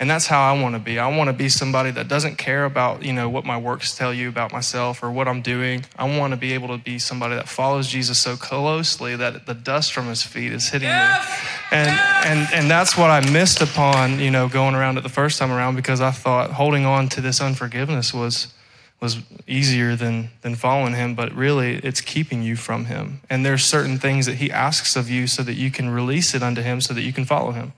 And 0.00 0.08
that's 0.08 0.26
how 0.26 0.40
I 0.40 0.58
want 0.58 0.74
to 0.74 0.78
be. 0.78 0.98
I 0.98 1.14
want 1.14 1.28
to 1.28 1.34
be 1.34 1.50
somebody 1.50 1.90
that 1.90 2.08
doesn't 2.08 2.36
care 2.36 2.64
about, 2.64 3.04
you 3.04 3.12
know, 3.12 3.28
what 3.28 3.44
my 3.44 3.58
works 3.58 3.94
tell 3.94 4.14
you 4.14 4.30
about 4.30 4.50
myself 4.50 5.02
or 5.02 5.10
what 5.10 5.28
I'm 5.28 5.42
doing. 5.42 5.84
I 5.94 6.18
want 6.18 6.32
to 6.32 6.38
be 6.38 6.54
able 6.54 6.68
to 6.68 6.78
be 6.78 6.98
somebody 6.98 7.34
that 7.34 7.50
follows 7.50 7.86
Jesus 7.86 8.18
so 8.18 8.34
closely 8.34 9.14
that 9.14 9.44
the 9.44 9.52
dust 9.52 9.92
from 9.92 10.06
his 10.06 10.22
feet 10.22 10.54
is 10.54 10.70
hitting 10.70 10.88
yes! 10.88 11.28
me. 11.28 11.48
And 11.72 11.88
yes! 11.88 12.24
and 12.26 12.48
and 12.54 12.70
that's 12.70 12.96
what 12.96 13.10
I 13.10 13.30
missed 13.30 13.60
upon, 13.60 14.18
you 14.20 14.30
know, 14.30 14.48
going 14.48 14.74
around 14.74 14.96
it 14.96 15.02
the 15.02 15.10
first 15.10 15.38
time 15.38 15.52
around 15.52 15.76
because 15.76 16.00
I 16.00 16.12
thought 16.12 16.52
holding 16.52 16.86
on 16.86 17.10
to 17.10 17.20
this 17.20 17.42
unforgiveness 17.42 18.14
was 18.14 18.54
was 19.02 19.18
easier 19.46 19.96
than 19.96 20.30
than 20.40 20.54
following 20.54 20.94
him, 20.94 21.14
but 21.14 21.30
really 21.34 21.76
it's 21.76 22.00
keeping 22.00 22.42
you 22.42 22.56
from 22.56 22.86
him. 22.86 23.20
And 23.28 23.44
there's 23.44 23.64
certain 23.64 23.98
things 23.98 24.24
that 24.24 24.36
he 24.36 24.50
asks 24.50 24.96
of 24.96 25.10
you 25.10 25.26
so 25.26 25.42
that 25.42 25.54
you 25.56 25.70
can 25.70 25.90
release 25.90 26.34
it 26.34 26.42
unto 26.42 26.62
him 26.62 26.80
so 26.80 26.94
that 26.94 27.02
you 27.02 27.12
can 27.12 27.26
follow 27.26 27.50
him. 27.50 27.74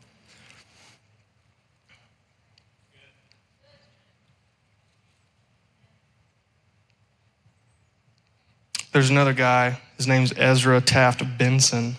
There's 8.92 9.08
another 9.08 9.32
guy, 9.32 9.78
his 9.96 10.06
name's 10.06 10.34
Ezra 10.36 10.80
Taft 10.82 11.22
Benson. 11.38 11.96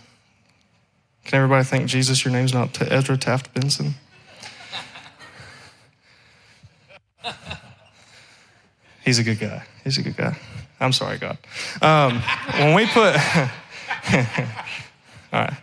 Can 1.25 1.38
everybody 1.38 1.63
think, 1.63 1.88
Jesus, 1.88 2.23
your 2.23 2.32
name's 2.32 2.53
not 2.53 2.79
Ezra 2.82 3.17
Taft 3.17 3.51
Benson? 3.53 3.95
He's 9.03 9.19
a 9.19 9.23
good 9.23 9.39
guy. 9.39 9.63
He's 9.84 9.97
a 9.97 10.03
good 10.03 10.15
guy. 10.15 10.38
I'm 10.79 10.93
sorry, 10.93 11.17
God. 11.17 11.38
Um, 11.82 12.21
when 12.60 12.75
we 12.75 12.86
put, 12.86 13.15
all 15.34 15.41
right. 15.41 15.53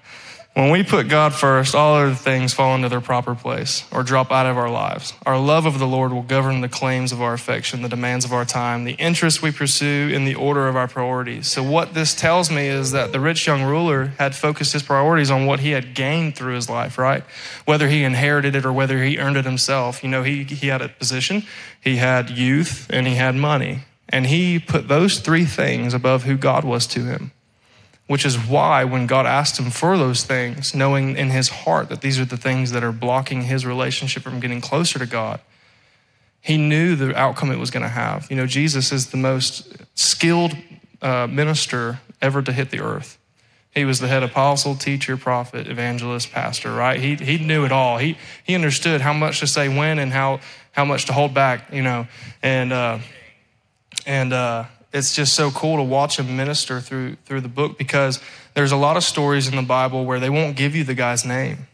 When 0.60 0.68
we 0.68 0.82
put 0.82 1.08
God 1.08 1.32
first, 1.32 1.74
all 1.74 1.94
other 1.94 2.14
things 2.14 2.52
fall 2.52 2.74
into 2.74 2.90
their 2.90 3.00
proper 3.00 3.34
place 3.34 3.86
or 3.90 4.02
drop 4.02 4.30
out 4.30 4.44
of 4.44 4.58
our 4.58 4.68
lives. 4.68 5.14
Our 5.24 5.38
love 5.38 5.64
of 5.64 5.78
the 5.78 5.86
Lord 5.86 6.12
will 6.12 6.20
govern 6.20 6.60
the 6.60 6.68
claims 6.68 7.12
of 7.12 7.22
our 7.22 7.32
affection, 7.32 7.80
the 7.80 7.88
demands 7.88 8.26
of 8.26 8.34
our 8.34 8.44
time, 8.44 8.84
the 8.84 8.92
interests 8.92 9.40
we 9.40 9.52
pursue, 9.52 10.10
in 10.12 10.26
the 10.26 10.34
order 10.34 10.68
of 10.68 10.76
our 10.76 10.86
priorities. 10.86 11.50
So, 11.50 11.62
what 11.62 11.94
this 11.94 12.14
tells 12.14 12.50
me 12.50 12.68
is 12.68 12.92
that 12.92 13.10
the 13.10 13.20
rich 13.20 13.46
young 13.46 13.62
ruler 13.62 14.12
had 14.18 14.34
focused 14.34 14.74
his 14.74 14.82
priorities 14.82 15.30
on 15.30 15.46
what 15.46 15.60
he 15.60 15.70
had 15.70 15.94
gained 15.94 16.36
through 16.36 16.56
his 16.56 16.68
life, 16.68 16.98
right? 16.98 17.24
Whether 17.64 17.88
he 17.88 18.04
inherited 18.04 18.54
it 18.54 18.66
or 18.66 18.72
whether 18.74 19.02
he 19.02 19.16
earned 19.16 19.38
it 19.38 19.46
himself. 19.46 20.02
You 20.02 20.10
know, 20.10 20.22
he, 20.22 20.44
he 20.44 20.66
had 20.66 20.82
a 20.82 20.90
position, 20.90 21.44
he 21.80 21.96
had 21.96 22.28
youth, 22.28 22.86
and 22.90 23.06
he 23.06 23.14
had 23.14 23.34
money. 23.34 23.84
And 24.10 24.26
he 24.26 24.58
put 24.58 24.88
those 24.88 25.20
three 25.20 25.46
things 25.46 25.94
above 25.94 26.24
who 26.24 26.36
God 26.36 26.64
was 26.64 26.86
to 26.88 27.04
him 27.06 27.32
which 28.10 28.26
is 28.26 28.36
why 28.36 28.82
when 28.82 29.06
God 29.06 29.24
asked 29.24 29.56
him 29.56 29.70
for 29.70 29.96
those 29.96 30.24
things, 30.24 30.74
knowing 30.74 31.16
in 31.16 31.30
his 31.30 31.48
heart 31.48 31.88
that 31.90 32.00
these 32.00 32.18
are 32.18 32.24
the 32.24 32.36
things 32.36 32.72
that 32.72 32.82
are 32.82 32.90
blocking 32.90 33.42
his 33.42 33.64
relationship 33.64 34.24
from 34.24 34.40
getting 34.40 34.60
closer 34.60 34.98
to 34.98 35.06
God, 35.06 35.38
he 36.40 36.56
knew 36.56 36.96
the 36.96 37.16
outcome 37.16 37.52
it 37.52 37.58
was 37.60 37.70
going 37.70 37.84
to 37.84 37.88
have. 37.88 38.28
You 38.28 38.36
know, 38.36 38.46
Jesus 38.46 38.90
is 38.90 39.10
the 39.10 39.16
most 39.16 39.76
skilled 39.94 40.56
uh, 41.00 41.28
minister 41.28 42.00
ever 42.20 42.42
to 42.42 42.50
hit 42.50 42.72
the 42.72 42.80
earth. 42.80 43.16
He 43.70 43.84
was 43.84 44.00
the 44.00 44.08
head 44.08 44.24
apostle, 44.24 44.74
teacher, 44.74 45.16
prophet, 45.16 45.68
evangelist, 45.68 46.32
pastor, 46.32 46.72
right? 46.72 46.98
He, 46.98 47.14
he 47.14 47.38
knew 47.38 47.64
it 47.64 47.70
all. 47.70 47.98
He, 47.98 48.18
he 48.42 48.56
understood 48.56 49.02
how 49.02 49.12
much 49.12 49.38
to 49.38 49.46
say 49.46 49.68
when 49.68 50.00
and 50.00 50.12
how, 50.12 50.40
how 50.72 50.84
much 50.84 51.04
to 51.04 51.12
hold 51.12 51.32
back, 51.32 51.72
you 51.72 51.82
know. 51.82 52.08
And, 52.42 52.72
uh, 52.72 52.98
and, 54.04 54.32
uh, 54.32 54.64
it's 54.92 55.14
just 55.14 55.34
so 55.34 55.50
cool 55.50 55.76
to 55.76 55.82
watch 55.82 56.18
him 56.18 56.36
minister 56.36 56.80
through 56.80 57.16
through 57.24 57.40
the 57.40 57.48
book 57.48 57.78
because 57.78 58.20
there's 58.54 58.72
a 58.72 58.76
lot 58.76 58.96
of 58.96 59.04
stories 59.04 59.48
in 59.48 59.56
the 59.56 59.62
Bible 59.62 60.04
where 60.04 60.18
they 60.18 60.30
won't 60.30 60.56
give 60.56 60.74
you 60.74 60.84
the 60.84 60.94
guy's 60.94 61.24
name. 61.24 61.68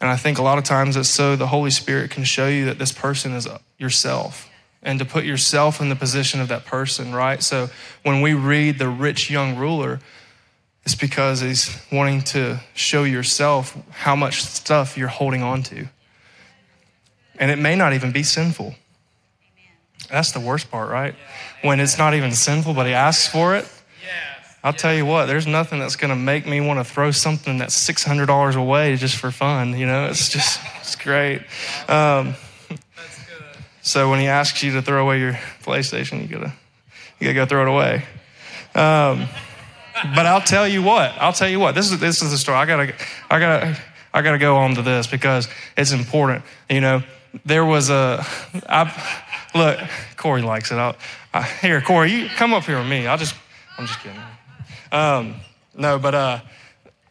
And 0.00 0.08
I 0.08 0.16
think 0.16 0.38
a 0.38 0.42
lot 0.42 0.58
of 0.58 0.64
times 0.64 0.96
it's 0.96 1.08
so 1.08 1.36
the 1.36 1.48
Holy 1.48 1.70
Spirit 1.70 2.10
can 2.10 2.24
show 2.24 2.46
you 2.46 2.64
that 2.66 2.78
this 2.78 2.92
person 2.92 3.32
is 3.32 3.48
yourself 3.78 4.48
and 4.82 4.98
to 5.00 5.04
put 5.04 5.24
yourself 5.24 5.80
in 5.80 5.88
the 5.88 5.96
position 5.96 6.40
of 6.40 6.48
that 6.48 6.64
person, 6.64 7.12
right? 7.12 7.42
So 7.42 7.68
when 8.04 8.20
we 8.20 8.34
read 8.34 8.78
the 8.78 8.88
rich 8.88 9.28
young 9.28 9.56
ruler, 9.56 9.98
it's 10.84 10.94
because 10.94 11.40
he's 11.40 11.76
wanting 11.90 12.22
to 12.22 12.60
show 12.74 13.04
yourself 13.04 13.76
how 13.90 14.14
much 14.14 14.42
stuff 14.42 14.96
you're 14.96 15.08
holding 15.08 15.42
on 15.42 15.62
to. 15.64 15.88
And 17.38 17.50
it 17.50 17.58
may 17.58 17.74
not 17.74 17.92
even 17.92 18.12
be 18.12 18.22
sinful. 18.22 18.74
That's 20.10 20.32
the 20.32 20.40
worst 20.40 20.70
part, 20.70 20.90
right? 20.90 21.14
When 21.62 21.80
it's 21.80 21.98
not 21.98 22.14
even 22.14 22.32
sinful, 22.32 22.74
but 22.74 22.86
he 22.86 22.94
asks 22.94 23.28
for 23.28 23.54
it. 23.56 23.68
I'll 24.64 24.72
tell 24.72 24.92
you 24.92 25.06
what, 25.06 25.26
there's 25.26 25.46
nothing 25.46 25.78
that's 25.78 25.94
going 25.94 26.10
to 26.10 26.16
make 26.16 26.44
me 26.44 26.60
want 26.60 26.80
to 26.80 26.84
throw 26.84 27.12
something 27.12 27.58
that's 27.58 27.88
$600 27.88 28.56
away 28.56 28.96
just 28.96 29.16
for 29.16 29.30
fun. 29.30 29.78
You 29.78 29.86
know, 29.86 30.06
it's 30.06 30.28
just, 30.28 30.60
it's 30.80 30.96
great. 30.96 31.42
Um, 31.88 32.34
so 33.82 34.10
when 34.10 34.20
he 34.20 34.26
asks 34.26 34.62
you 34.62 34.72
to 34.72 34.82
throw 34.82 35.02
away 35.02 35.20
your 35.20 35.34
PlayStation, 35.62 36.22
you 36.22 36.28
got 36.28 36.44
to 36.44 36.52
You 37.20 37.32
gotta 37.32 37.34
go 37.34 37.46
throw 37.46 37.62
it 37.62 37.68
away. 37.68 38.04
Um, 38.74 39.28
but 40.14 40.26
I'll 40.26 40.40
tell 40.40 40.66
you 40.66 40.82
what. 40.82 41.12
I'll 41.18 41.32
tell 41.32 41.48
you 41.48 41.60
what. 41.60 41.74
This 41.74 41.90
is 41.90 41.98
this 41.98 42.22
is 42.22 42.30
the 42.30 42.38
story. 42.38 42.58
I 42.58 42.66
gotta 42.66 42.94
I 43.30 43.40
gotta 43.40 43.78
I 44.12 44.22
gotta 44.22 44.38
go 44.38 44.56
on 44.56 44.74
to 44.74 44.82
this 44.82 45.06
because 45.06 45.48
it's 45.76 45.92
important. 45.92 46.44
You 46.68 46.80
know, 46.80 47.02
there 47.44 47.64
was 47.64 47.90
a 47.90 48.24
I 48.68 48.92
look. 49.54 49.78
Corey 50.16 50.42
likes 50.42 50.70
it. 50.70 50.76
I'll, 50.76 50.96
I, 51.32 51.42
here, 51.42 51.80
Corey, 51.80 52.10
you 52.10 52.28
come 52.28 52.52
up 52.52 52.64
here 52.64 52.78
with 52.78 52.88
me. 52.88 53.06
I'll 53.06 53.18
just. 53.18 53.34
I'm 53.76 53.86
just 53.86 54.00
kidding. 54.00 54.20
Um, 54.90 55.36
no, 55.76 55.98
but 55.98 56.14
uh, 56.14 56.40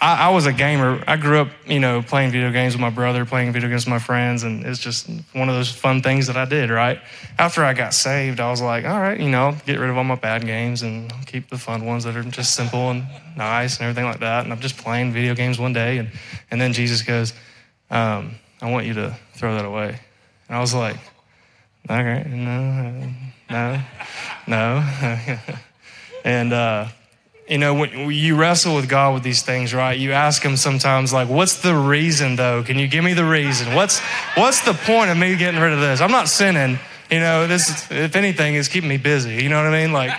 I, 0.01 0.27
I, 0.27 0.29
was 0.29 0.45
a 0.45 0.53
gamer. 0.53 1.03
I 1.07 1.17
grew 1.17 1.39
up, 1.39 1.49
you 1.65 1.79
know, 1.79 2.01
playing 2.01 2.31
video 2.31 2.51
games 2.51 2.73
with 2.73 2.81
my 2.81 2.89
brother, 2.89 3.25
playing 3.25 3.51
video 3.51 3.69
games 3.69 3.85
with 3.85 3.91
my 3.91 3.99
friends, 3.99 4.43
and 4.43 4.65
it's 4.65 4.79
just 4.79 5.09
one 5.33 5.49
of 5.49 5.55
those 5.55 5.71
fun 5.71 6.01
things 6.01 6.27
that 6.27 6.37
I 6.37 6.45
did, 6.45 6.69
right? 6.69 6.99
After 7.39 7.63
I 7.63 7.73
got 7.73 7.93
saved, 7.93 8.39
I 8.39 8.49
was 8.49 8.61
like, 8.61 8.85
all 8.85 8.99
right, 8.99 9.19
you 9.19 9.29
know, 9.29 9.55
get 9.65 9.79
rid 9.79 9.89
of 9.89 9.97
all 9.97 10.03
my 10.03 10.15
bad 10.15 10.45
games 10.45 10.83
and 10.83 11.11
keep 11.25 11.49
the 11.49 11.57
fun 11.57 11.85
ones 11.85 12.03
that 12.03 12.15
are 12.15 12.23
just 12.23 12.55
simple 12.55 12.91
and 12.91 13.05
nice 13.35 13.77
and 13.77 13.87
everything 13.87 14.05
like 14.05 14.19
that. 14.19 14.43
And 14.43 14.53
I'm 14.53 14.59
just 14.59 14.77
playing 14.77 15.13
video 15.13 15.33
games 15.33 15.57
one 15.57 15.73
day, 15.73 15.97
and, 15.97 16.09
and 16.51 16.59
then 16.59 16.73
Jesus 16.73 17.01
goes, 17.01 17.33
um, 17.89 18.35
I 18.61 18.69
want 18.69 18.85
you 18.85 18.93
to 18.95 19.17
throw 19.35 19.55
that 19.55 19.65
away. 19.65 19.99
And 20.47 20.57
I 20.57 20.59
was 20.59 20.73
like, 20.73 20.97
no, 21.89 23.13
no, 23.49 23.81
no. 24.47 25.37
and, 26.23 26.53
uh, 26.53 26.87
you 27.47 27.57
know, 27.57 27.73
when 27.73 28.11
you 28.11 28.35
wrestle 28.35 28.75
with 28.75 28.89
God 28.89 29.13
with 29.13 29.23
these 29.23 29.41
things, 29.41 29.73
right? 29.73 29.97
You 29.97 30.11
ask 30.11 30.43
Him 30.43 30.57
sometimes, 30.57 31.13
like, 31.13 31.29
"What's 31.29 31.61
the 31.61 31.73
reason, 31.73 32.35
though? 32.35 32.61
Can 32.61 32.77
you 32.77 32.87
give 32.87 33.03
me 33.03 33.13
the 33.13 33.23
reason? 33.23 33.73
What's 33.73 33.99
What's 34.35 34.61
the 34.65 34.73
point 34.73 35.11
of 35.11 35.17
me 35.17 35.35
getting 35.37 35.61
rid 35.61 35.71
of 35.71 35.79
this? 35.79 36.01
I'm 36.01 36.11
not 36.11 36.27
sinning. 36.27 36.77
You 37.09 37.21
know, 37.21 37.47
this, 37.47 37.89
if 37.89 38.17
anything, 38.17 38.55
is 38.55 38.67
keeping 38.67 38.89
me 38.89 38.97
busy. 38.97 39.35
You 39.35 39.47
know 39.47 39.63
what 39.63 39.73
I 39.73 39.81
mean? 39.81 39.93
Like, 39.93 40.11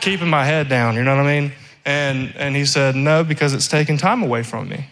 keeping 0.00 0.28
my 0.28 0.44
head 0.44 0.70
down. 0.70 0.94
You 0.94 1.02
know 1.02 1.14
what 1.14 1.26
I 1.26 1.40
mean? 1.40 1.52
And 1.84 2.34
and 2.36 2.56
He 2.56 2.64
said, 2.64 2.96
"No, 2.96 3.24
because 3.24 3.52
it's 3.52 3.68
taking 3.68 3.98
time 3.98 4.22
away 4.22 4.42
from 4.42 4.70
me." 4.70 4.86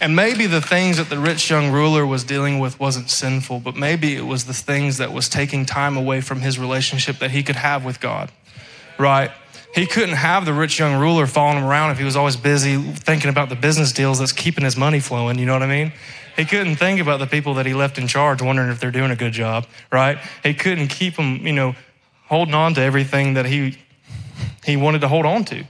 And 0.00 0.16
maybe 0.16 0.46
the 0.46 0.62
things 0.62 0.96
that 0.96 1.10
the 1.10 1.18
rich 1.18 1.50
young 1.50 1.70
ruler 1.70 2.06
was 2.06 2.24
dealing 2.24 2.58
with 2.58 2.80
wasn't 2.80 3.10
sinful, 3.10 3.60
but 3.60 3.76
maybe 3.76 4.16
it 4.16 4.24
was 4.24 4.46
the 4.46 4.54
things 4.54 4.96
that 4.96 5.12
was 5.12 5.28
taking 5.28 5.66
time 5.66 5.96
away 5.96 6.22
from 6.22 6.40
his 6.40 6.58
relationship 6.58 7.18
that 7.18 7.30
he 7.30 7.42
could 7.42 7.56
have 7.56 7.84
with 7.84 8.00
God, 8.00 8.32
right? 8.98 9.30
He 9.74 9.86
couldn't 9.86 10.16
have 10.16 10.46
the 10.46 10.54
rich 10.54 10.78
young 10.78 10.98
ruler 10.98 11.26
following 11.26 11.58
him 11.58 11.64
around 11.64 11.90
if 11.90 11.98
he 11.98 12.04
was 12.04 12.16
always 12.16 12.36
busy 12.36 12.80
thinking 12.80 13.28
about 13.28 13.50
the 13.50 13.56
business 13.56 13.92
deals 13.92 14.18
that's 14.18 14.32
keeping 14.32 14.64
his 14.64 14.76
money 14.76 15.00
flowing. 15.00 15.38
You 15.38 15.46
know 15.46 15.52
what 15.52 15.62
I 15.62 15.66
mean? 15.66 15.92
He 16.34 16.46
couldn't 16.46 16.76
think 16.76 17.00
about 17.00 17.18
the 17.18 17.26
people 17.26 17.54
that 17.54 17.66
he 17.66 17.74
left 17.74 17.98
in 17.98 18.06
charge, 18.06 18.40
wondering 18.40 18.70
if 18.70 18.80
they're 18.80 18.90
doing 18.90 19.10
a 19.10 19.16
good 19.16 19.32
job, 19.32 19.66
right? 19.92 20.18
He 20.42 20.54
couldn't 20.54 20.88
keep 20.88 21.16
them, 21.16 21.46
you 21.46 21.52
know, 21.52 21.74
holding 22.26 22.54
on 22.54 22.74
to 22.74 22.80
everything 22.80 23.34
that 23.34 23.44
he 23.44 23.78
he 24.64 24.76
wanted 24.76 25.00
to 25.00 25.08
hold 25.08 25.26
on 25.26 25.44
to. 25.46 25.64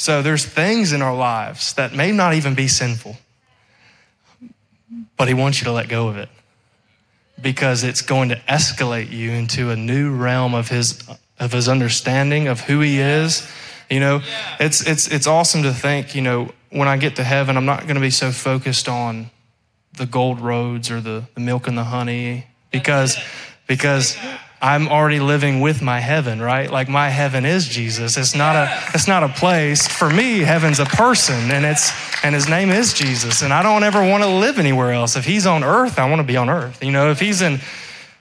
So 0.00 0.22
there's 0.22 0.46
things 0.46 0.94
in 0.94 1.02
our 1.02 1.14
lives 1.14 1.74
that 1.74 1.92
may 1.92 2.10
not 2.10 2.32
even 2.32 2.54
be 2.54 2.68
sinful, 2.68 3.18
but 5.18 5.28
he 5.28 5.34
wants 5.34 5.60
you 5.60 5.66
to 5.66 5.72
let 5.72 5.90
go 5.90 6.08
of 6.08 6.16
it 6.16 6.30
because 7.38 7.84
it's 7.84 8.00
going 8.00 8.30
to 8.30 8.36
escalate 8.48 9.10
you 9.10 9.30
into 9.30 9.68
a 9.68 9.76
new 9.76 10.16
realm 10.16 10.54
of 10.54 10.68
his 10.68 11.06
of 11.38 11.52
his 11.52 11.68
understanding 11.68 12.48
of 12.48 12.60
who 12.60 12.80
he 12.80 12.98
is. 12.98 13.46
You 13.90 14.00
know, 14.00 14.22
it's 14.58 14.80
it's 14.86 15.06
it's 15.08 15.26
awesome 15.26 15.64
to 15.64 15.74
think, 15.74 16.14
you 16.14 16.22
know, 16.22 16.50
when 16.70 16.88
I 16.88 16.96
get 16.96 17.16
to 17.16 17.22
heaven, 17.22 17.58
I'm 17.58 17.66
not 17.66 17.82
going 17.82 17.96
to 17.96 18.00
be 18.00 18.08
so 18.08 18.30
focused 18.30 18.88
on 18.88 19.30
the 19.98 20.06
gold 20.06 20.40
roads 20.40 20.90
or 20.90 21.02
the, 21.02 21.24
the 21.34 21.40
milk 21.40 21.66
and 21.66 21.76
the 21.76 21.84
honey 21.84 22.46
because 22.70 23.18
because 23.70 24.16
I'm 24.60 24.88
already 24.88 25.20
living 25.20 25.60
with 25.60 25.80
my 25.80 26.00
heaven, 26.00 26.42
right? 26.42 26.68
Like 26.68 26.88
my 26.88 27.08
heaven 27.08 27.44
is 27.44 27.68
Jesus. 27.68 28.16
It's 28.16 28.34
not 28.34 28.56
a 28.56 28.68
it's 28.94 29.06
not 29.06 29.22
a 29.22 29.28
place. 29.28 29.86
For 29.86 30.10
me, 30.10 30.40
heaven's 30.40 30.80
a 30.80 30.86
person 30.86 31.52
and 31.52 31.64
it's 31.64 31.92
and 32.24 32.34
his 32.34 32.48
name 32.48 32.70
is 32.70 32.92
Jesus. 32.92 33.42
And 33.42 33.52
I 33.52 33.62
don't 33.62 33.84
ever 33.84 34.00
want 34.00 34.24
to 34.24 34.28
live 34.28 34.58
anywhere 34.58 34.90
else. 34.90 35.14
If 35.14 35.24
he's 35.24 35.46
on 35.46 35.62
earth, 35.62 36.00
I 36.00 36.10
want 36.10 36.18
to 36.18 36.26
be 36.26 36.36
on 36.36 36.50
earth. 36.50 36.82
You 36.82 36.90
know, 36.90 37.12
if 37.12 37.20
he's 37.20 37.42
in 37.42 37.60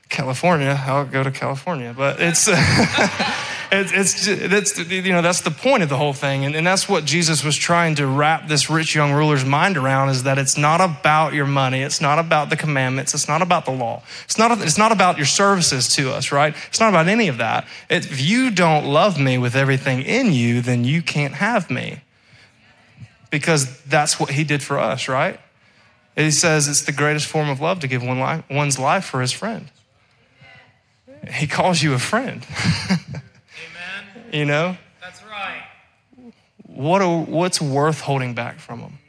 California, 0.07 0.79
I'll 0.85 1.05
go 1.05 1.23
to 1.23 1.31
California. 1.31 1.95
But 1.97 2.17
it's, 2.19 2.47
it's, 3.71 3.91
it's, 3.91 4.25
that's, 4.47 4.77
you 4.89 5.12
know, 5.12 5.21
that's 5.21 5.41
the 5.41 5.51
point 5.51 5.84
of 5.84 5.89
the 5.89 5.97
whole 5.97 6.13
thing. 6.13 6.43
And, 6.45 6.55
and 6.55 6.65
that's 6.65 6.89
what 6.89 7.05
Jesus 7.05 7.43
was 7.43 7.55
trying 7.55 7.95
to 7.95 8.08
wrap 8.08 8.47
this 8.47 8.69
rich 8.69 8.95
young 8.95 9.13
ruler's 9.13 9.45
mind 9.45 9.77
around 9.77 10.10
is 10.10 10.23
that 10.23 10.38
it's 10.38 10.58
not 10.58 10.82
about 10.82 11.34
your 11.34 11.45
money. 11.45 11.82
It's 11.82 12.01
not 12.01 12.17
about 12.17 12.49
the 12.49 12.55
commandments. 12.55 13.13
It's 13.13 13.27
not 13.27 13.41
about 13.41 13.65
the 13.65 13.71
law. 13.71 14.01
It's 14.25 14.38
not, 14.38 14.60
it's 14.62 14.77
not 14.77 14.91
about 14.91 15.17
your 15.17 15.27
services 15.27 15.88
to 15.95 16.12
us, 16.12 16.32
right? 16.32 16.55
It's 16.67 16.79
not 16.79 16.89
about 16.89 17.08
any 17.08 17.27
of 17.27 17.38
that. 17.38 17.67
If 17.89 18.19
you 18.19 18.49
don't 18.49 18.86
love 18.86 19.19
me 19.19 19.38
with 19.38 19.55
everything 19.55 20.01
in 20.01 20.34
you, 20.34 20.62
then 20.62 20.84
you 20.84 21.01
can't 21.01 21.36
have 21.36 21.69
me. 21.69 22.01
Because 23.29 23.82
that's 23.84 24.19
what 24.19 24.32
he 24.32 24.43
did 24.43 24.63
for 24.63 24.79
us, 24.79 25.08
right? 25.08 25.39
He 26.15 26.32
says 26.32 26.67
it's 26.67 26.82
the 26.82 26.91
greatest 26.91 27.27
form 27.27 27.49
of 27.49 27.62
love 27.62 27.79
to 27.82 27.88
give 27.88 28.03
one 28.03 28.19
life, 28.19 28.43
one's 28.49 28.79
life 28.79 29.05
for 29.05 29.21
his 29.21 29.32
friend. 29.32 29.69
He 31.32 31.45
calls 31.45 31.84
you 31.84 31.93
a 31.93 31.99
friend. 31.99 32.45
You 34.31 34.45
know? 34.45 34.77
That's 35.01 35.23
right. 35.23 35.63
What 36.67 37.01
are, 37.01 37.21
what's 37.21 37.61
worth 37.61 38.01
holding 38.01 38.33
back 38.33 38.59
from 38.59 38.81
them? 38.81 38.99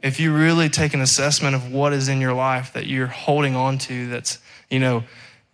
If 0.00 0.20
you 0.20 0.34
really 0.34 0.68
take 0.68 0.94
an 0.94 1.00
assessment 1.00 1.56
of 1.56 1.72
what 1.72 1.92
is 1.92 2.08
in 2.08 2.20
your 2.20 2.34
life 2.34 2.72
that 2.74 2.86
you're 2.86 3.06
holding 3.06 3.56
on 3.56 3.78
to, 3.78 4.08
that's, 4.08 4.38
you 4.70 4.78
know, 4.78 5.04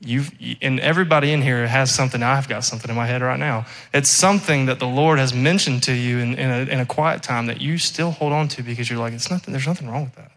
you've, 0.01 0.31
and 0.61 0.81
everybody 0.81 1.33
in 1.33 1.41
here 1.41 1.67
has 1.67 1.95
something. 1.95 2.23
I've 2.23 2.49
got 2.49 2.65
something 2.65 2.91
in 2.91 2.97
my 2.97 3.07
head 3.07 3.23
right 3.23 3.39
now. 3.39 3.67
It's 3.95 4.11
something 4.11 4.67
that 4.67 4.79
the 4.79 4.87
Lord 4.87 5.19
has 5.19 5.33
mentioned 5.33 5.85
to 5.85 5.93
you 5.95 6.19
in, 6.19 6.35
in, 6.35 6.51
a, 6.51 6.71
in 6.71 6.81
a 6.81 6.87
quiet 6.87 7.23
time 7.23 7.47
that 7.47 7.61
you 7.61 7.79
still 7.79 8.11
hold 8.11 8.33
on 8.33 8.49
to 8.49 8.63
because 8.63 8.91
you're 8.91 8.99
like, 8.99 9.13
it's 9.13 9.31
nothing, 9.31 9.53
there's 9.53 9.67
nothing 9.67 9.89
wrong 9.89 10.05
with 10.05 10.17
that. 10.17 10.33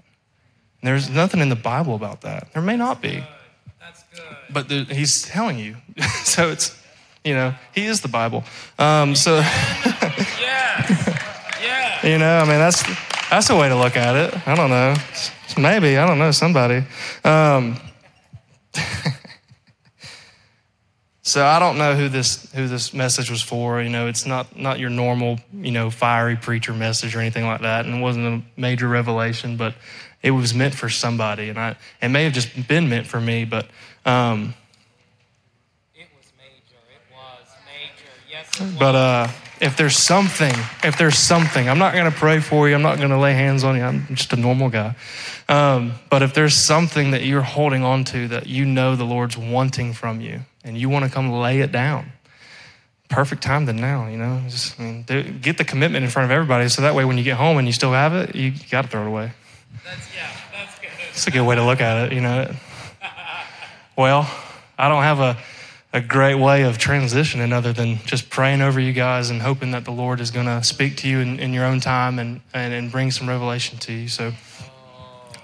And 0.81 0.87
there's 0.87 1.09
nothing 1.09 1.41
in 1.41 1.49
the 1.49 1.55
Bible 1.55 1.95
about 1.95 2.21
that. 2.21 2.53
There 2.53 2.61
may 2.61 2.77
not 2.77 3.01
be. 3.01 3.23
But 4.51 4.69
the, 4.69 4.83
he's 4.85 5.23
telling 5.23 5.57
you. 5.57 5.77
so 6.23 6.49
it's, 6.49 6.79
you 7.25 7.33
know, 7.33 7.53
he 7.73 7.85
is 7.85 7.99
the 8.01 8.07
Bible. 8.07 8.43
Um, 8.79 9.15
so, 9.15 9.35
yeah. 10.39 11.15
Yeah. 11.61 12.07
you 12.07 12.17
know, 12.17 12.37
I 12.37 12.45
mean, 12.45 12.59
that's, 12.59 12.83
that's 13.29 13.49
a 13.49 13.55
way 13.55 13.67
to 13.67 13.75
look 13.75 13.97
at 13.97 14.15
it. 14.15 14.47
I 14.47 14.55
don't 14.55 14.69
know. 14.69 14.95
Maybe, 15.57 15.97
I 15.97 16.05
don't 16.05 16.19
know, 16.19 16.31
somebody. 16.31 16.83
Um, 17.23 17.77
so 21.21 21.45
I 21.45 21.59
don't 21.59 21.77
know 21.77 21.95
who 21.95 22.09
this 22.09 22.51
who 22.53 22.67
this 22.67 22.93
message 22.93 23.29
was 23.29 23.41
for. 23.41 23.81
You 23.81 23.89
know, 23.89 24.07
it's 24.07 24.25
not 24.25 24.57
not 24.57 24.79
your 24.79 24.89
normal 24.89 25.39
you 25.53 25.71
know 25.71 25.89
fiery 25.89 26.35
preacher 26.35 26.73
message 26.73 27.15
or 27.15 27.19
anything 27.19 27.45
like 27.45 27.61
that, 27.61 27.85
and 27.85 27.95
it 27.95 28.01
wasn't 28.01 28.25
a 28.27 28.41
major 28.59 28.87
revelation, 28.87 29.57
but 29.57 29.75
it 30.21 30.31
was 30.31 30.53
meant 30.53 30.75
for 30.75 30.89
somebody, 30.89 31.49
and 31.49 31.59
I 31.59 31.75
it 32.01 32.09
may 32.09 32.23
have 32.23 32.33
just 32.33 32.67
been 32.67 32.89
meant 32.89 33.07
for 33.07 33.21
me, 33.21 33.45
but 33.45 33.67
um, 34.05 34.53
it 35.95 36.07
was 36.17 36.31
major. 36.37 36.77
It 36.89 37.01
was 37.13 37.47
major. 37.65 38.11
Yes. 38.29 38.39
It 38.39 38.44
was. 38.44 38.44
But 38.59 38.95
uh, 38.95 39.27
if 39.61 39.77
there's 39.77 39.97
something, 39.97 40.53
if 40.83 40.97
there's 40.97 41.17
something, 41.17 41.69
I'm 41.69 41.79
not 41.79 41.93
going 41.93 42.11
to 42.11 42.17
pray 42.17 42.39
for 42.39 42.67
you. 42.67 42.75
I'm 42.75 42.81
not 42.81 42.97
going 42.97 43.09
to 43.09 43.17
lay 43.17 43.33
hands 43.33 43.63
on 43.63 43.75
you. 43.75 43.83
I'm 43.83 44.07
just 44.15 44.33
a 44.33 44.35
normal 44.35 44.69
guy. 44.69 44.95
Um, 45.47 45.93
but 46.09 46.21
if 46.21 46.33
there's 46.33 46.55
something 46.55 47.11
that 47.11 47.23
you're 47.23 47.41
holding 47.41 47.83
on 47.83 48.03
to 48.05 48.27
that 48.29 48.47
you 48.47 48.65
know 48.65 48.95
the 48.95 49.03
Lord's 49.03 49.37
wanting 49.37 49.93
from 49.93 50.21
you, 50.21 50.41
and 50.63 50.77
you 50.77 50.89
want 50.89 51.05
to 51.05 51.11
come 51.11 51.31
lay 51.31 51.61
it 51.61 51.71
down, 51.71 52.11
perfect 53.09 53.43
time 53.43 53.65
than 53.65 53.77
now. 53.77 54.07
You 54.07 54.17
know, 54.17 54.41
just 54.47 54.79
I 54.79 54.83
mean, 54.83 55.03
do, 55.03 55.23
get 55.23 55.57
the 55.57 55.65
commitment 55.65 56.03
in 56.03 56.11
front 56.11 56.25
of 56.25 56.31
everybody, 56.31 56.67
so 56.69 56.81
that 56.81 56.95
way 56.95 57.05
when 57.05 57.17
you 57.17 57.23
get 57.23 57.37
home 57.37 57.57
and 57.57 57.67
you 57.67 57.73
still 57.73 57.91
have 57.91 58.13
it, 58.13 58.35
you 58.35 58.53
got 58.71 58.83
to 58.83 58.87
throw 58.87 59.03
it 59.03 59.07
away. 59.07 59.31
That's 59.83 60.15
yeah. 60.15 60.29
That's 60.51 60.79
good. 60.79 60.89
It's 61.11 61.27
a 61.27 61.31
good 61.31 61.45
way 61.45 61.55
to 61.55 61.63
look 61.63 61.81
at 61.81 62.05
it. 62.07 62.13
You 62.13 62.21
know. 62.21 62.53
Well, 63.97 64.29
I 64.77 64.89
don't 64.89 65.03
have 65.03 65.21
a, 65.21 65.37
a 65.95 66.01
great 66.01 66.35
way 66.35 66.63
of 66.63 66.77
transitioning 66.77 67.53
other 67.53 67.71
than 67.71 67.95
just 67.99 68.29
praying 68.29 68.61
over 68.61 68.81
you 68.81 68.91
guys 68.91 69.29
and 69.29 69.41
hoping 69.41 69.71
that 69.71 69.85
the 69.85 69.91
Lord 69.91 70.19
is 70.19 70.29
going 70.29 70.45
to 70.45 70.61
speak 70.61 70.97
to 70.97 71.07
you 71.07 71.19
in, 71.19 71.39
in, 71.39 71.53
your 71.53 71.63
own 71.63 71.79
time 71.79 72.19
and, 72.19 72.41
and, 72.53 72.73
and 72.73 72.91
bring 72.91 73.11
some 73.11 73.29
revelation 73.29 73.77
to 73.79 73.93
you. 73.93 74.09
So, 74.09 74.33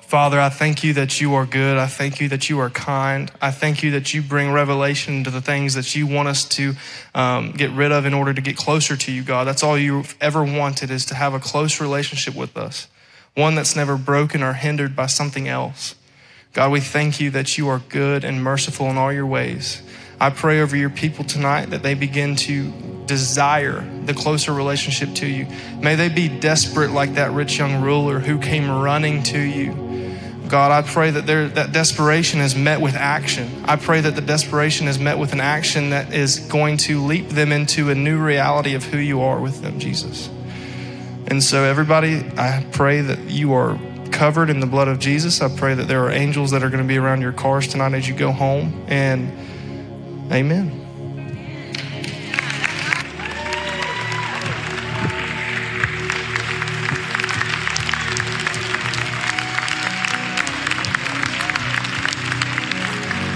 Father, 0.01 0.41
I 0.41 0.49
thank 0.49 0.83
you 0.83 0.91
that 0.95 1.21
you 1.21 1.35
are 1.35 1.45
good. 1.45 1.77
I 1.77 1.87
thank 1.87 2.19
you 2.19 2.27
that 2.27 2.49
you 2.49 2.59
are 2.59 2.69
kind. 2.69 3.31
I 3.41 3.51
thank 3.51 3.81
you 3.81 3.91
that 3.91 4.13
you 4.13 4.21
bring 4.21 4.51
revelation 4.51 5.23
to 5.23 5.29
the 5.29 5.39
things 5.39 5.75
that 5.75 5.95
you 5.95 6.05
want 6.05 6.27
us 6.27 6.43
to 6.49 6.73
um, 7.15 7.53
get 7.53 7.71
rid 7.71 7.93
of 7.93 8.05
in 8.05 8.13
order 8.13 8.33
to 8.33 8.41
get 8.41 8.57
closer 8.57 8.97
to 8.97 9.11
you, 9.13 9.23
God. 9.23 9.47
That's 9.47 9.63
all 9.63 9.77
you've 9.77 10.17
ever 10.19 10.43
wanted 10.43 10.91
is 10.91 11.05
to 11.05 11.15
have 11.15 11.33
a 11.33 11.39
close 11.39 11.79
relationship 11.79 12.35
with 12.35 12.57
us, 12.57 12.89
one 13.35 13.55
that's 13.55 13.77
never 13.77 13.97
broken 13.97 14.43
or 14.43 14.51
hindered 14.51 14.97
by 14.97 15.05
something 15.05 15.47
else. 15.47 15.95
God, 16.51 16.73
we 16.73 16.81
thank 16.81 17.21
you 17.21 17.29
that 17.29 17.57
you 17.57 17.69
are 17.69 17.79
good 17.87 18.25
and 18.25 18.43
merciful 18.43 18.87
in 18.87 18.97
all 18.97 19.13
your 19.13 19.25
ways. 19.25 19.81
I 20.21 20.29
pray 20.29 20.61
over 20.61 20.77
your 20.77 20.89
people 20.89 21.25
tonight 21.25 21.71
that 21.71 21.83
they 21.83 21.95
begin 21.95 22.35
to 22.37 22.71
desire 23.05 23.81
the 24.05 24.13
closer 24.13 24.53
relationship 24.53 25.13
to 25.15 25.27
you. 25.27 25.47
May 25.79 25.95
they 25.95 26.07
be 26.07 26.29
desperate 26.29 26.91
like 26.91 27.15
that 27.15 27.31
rich 27.31 27.57
young 27.57 27.81
ruler 27.81 28.19
who 28.19 28.39
came 28.39 28.69
running 28.69 29.23
to 29.23 29.39
you 29.39 29.81
God, 30.51 30.73
I 30.73 30.85
pray 30.85 31.11
that 31.11 31.25
there, 31.25 31.47
that 31.47 31.71
desperation 31.71 32.41
is 32.41 32.57
met 32.57 32.81
with 32.81 32.93
action. 32.93 33.63
I 33.63 33.77
pray 33.77 34.01
that 34.01 34.15
the 34.15 34.21
desperation 34.21 34.89
is 34.89 34.99
met 34.99 35.17
with 35.17 35.31
an 35.31 35.39
action 35.39 35.91
that 35.91 36.13
is 36.13 36.39
going 36.39 36.75
to 36.79 36.99
leap 36.99 37.29
them 37.29 37.53
into 37.53 37.89
a 37.89 37.95
new 37.95 38.19
reality 38.19 38.75
of 38.75 38.83
who 38.83 38.97
you 38.97 39.21
are 39.21 39.39
with 39.39 39.61
them, 39.61 39.79
Jesus. 39.79 40.29
And 41.27 41.41
so, 41.41 41.63
everybody, 41.63 42.25
I 42.35 42.65
pray 42.73 42.99
that 42.99 43.29
you 43.29 43.53
are 43.53 43.79
covered 44.11 44.49
in 44.49 44.59
the 44.59 44.65
blood 44.65 44.89
of 44.89 44.99
Jesus. 44.99 45.39
I 45.41 45.47
pray 45.55 45.73
that 45.73 45.87
there 45.87 46.03
are 46.03 46.11
angels 46.11 46.51
that 46.51 46.63
are 46.63 46.69
going 46.69 46.83
to 46.83 46.87
be 46.87 46.97
around 46.97 47.21
your 47.21 47.31
cars 47.31 47.69
tonight 47.69 47.93
as 47.93 48.09
you 48.09 48.13
go 48.13 48.33
home. 48.33 48.83
And 48.89 49.31
amen. 50.31 50.81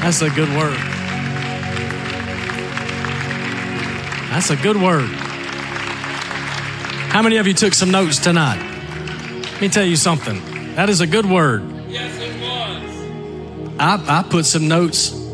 That's 0.06 0.22
a 0.22 0.30
good 0.30 0.50
word. 0.50 0.78
That's 4.30 4.52
a 4.52 4.56
good 4.56 4.78
word. 4.78 5.10
How 7.10 7.24
many 7.24 7.38
of 7.38 7.48
you 7.48 7.56
took 7.56 7.74
some 7.74 7.90
notes 7.90 8.20
tonight? 8.20 8.60
Let 9.54 9.62
me 9.62 9.68
tell 9.68 9.84
you 9.84 9.96
something. 9.96 10.76
That 10.76 10.90
is 10.92 11.02
a 11.02 11.08
good 11.08 11.26
word. 11.26 11.64
Yes, 11.88 12.20
it 12.20 12.40
was. 12.40 13.80
I, 13.80 14.20
I 14.20 14.24
put 14.30 14.46
some 14.46 14.68
notes. 14.68 15.25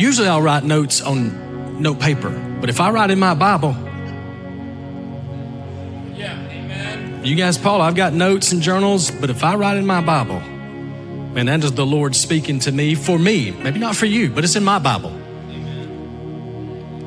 Usually 0.00 0.28
I'll 0.28 0.40
write 0.40 0.64
notes 0.64 1.02
on 1.02 1.82
note 1.82 2.00
paper, 2.00 2.30
but 2.58 2.70
if 2.70 2.80
I 2.80 2.90
write 2.90 3.10
in 3.10 3.18
my 3.18 3.34
Bible, 3.34 3.76
Yeah, 6.16 6.40
amen. 6.48 7.20
you 7.22 7.36
guys, 7.36 7.58
Paul, 7.58 7.82
I've 7.82 7.94
got 7.94 8.14
notes 8.14 8.50
and 8.52 8.62
journals, 8.62 9.10
but 9.10 9.28
if 9.28 9.44
I 9.44 9.56
write 9.56 9.76
in 9.76 9.84
my 9.84 10.00
Bible, 10.00 10.40
man, 10.40 11.44
that 11.46 11.62
is 11.64 11.72
the 11.72 11.84
Lord 11.84 12.16
speaking 12.16 12.60
to 12.60 12.72
me 12.72 12.94
for 12.94 13.18
me. 13.18 13.50
Maybe 13.50 13.78
not 13.78 13.94
for 13.94 14.06
you, 14.06 14.30
but 14.30 14.42
it's 14.42 14.56
in 14.56 14.64
my 14.64 14.78
Bible. 14.78 15.10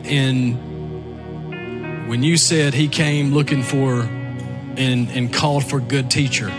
And 0.06 0.60
when 2.08 2.22
you 2.22 2.38
said 2.38 2.76
he 2.76 2.88
came 2.88 3.34
looking 3.34 3.64
for 3.64 4.02
and, 4.02 5.10
and 5.10 5.34
called 5.34 5.64
for 5.66 5.80
good 5.80 6.12
teacher, 6.12 6.52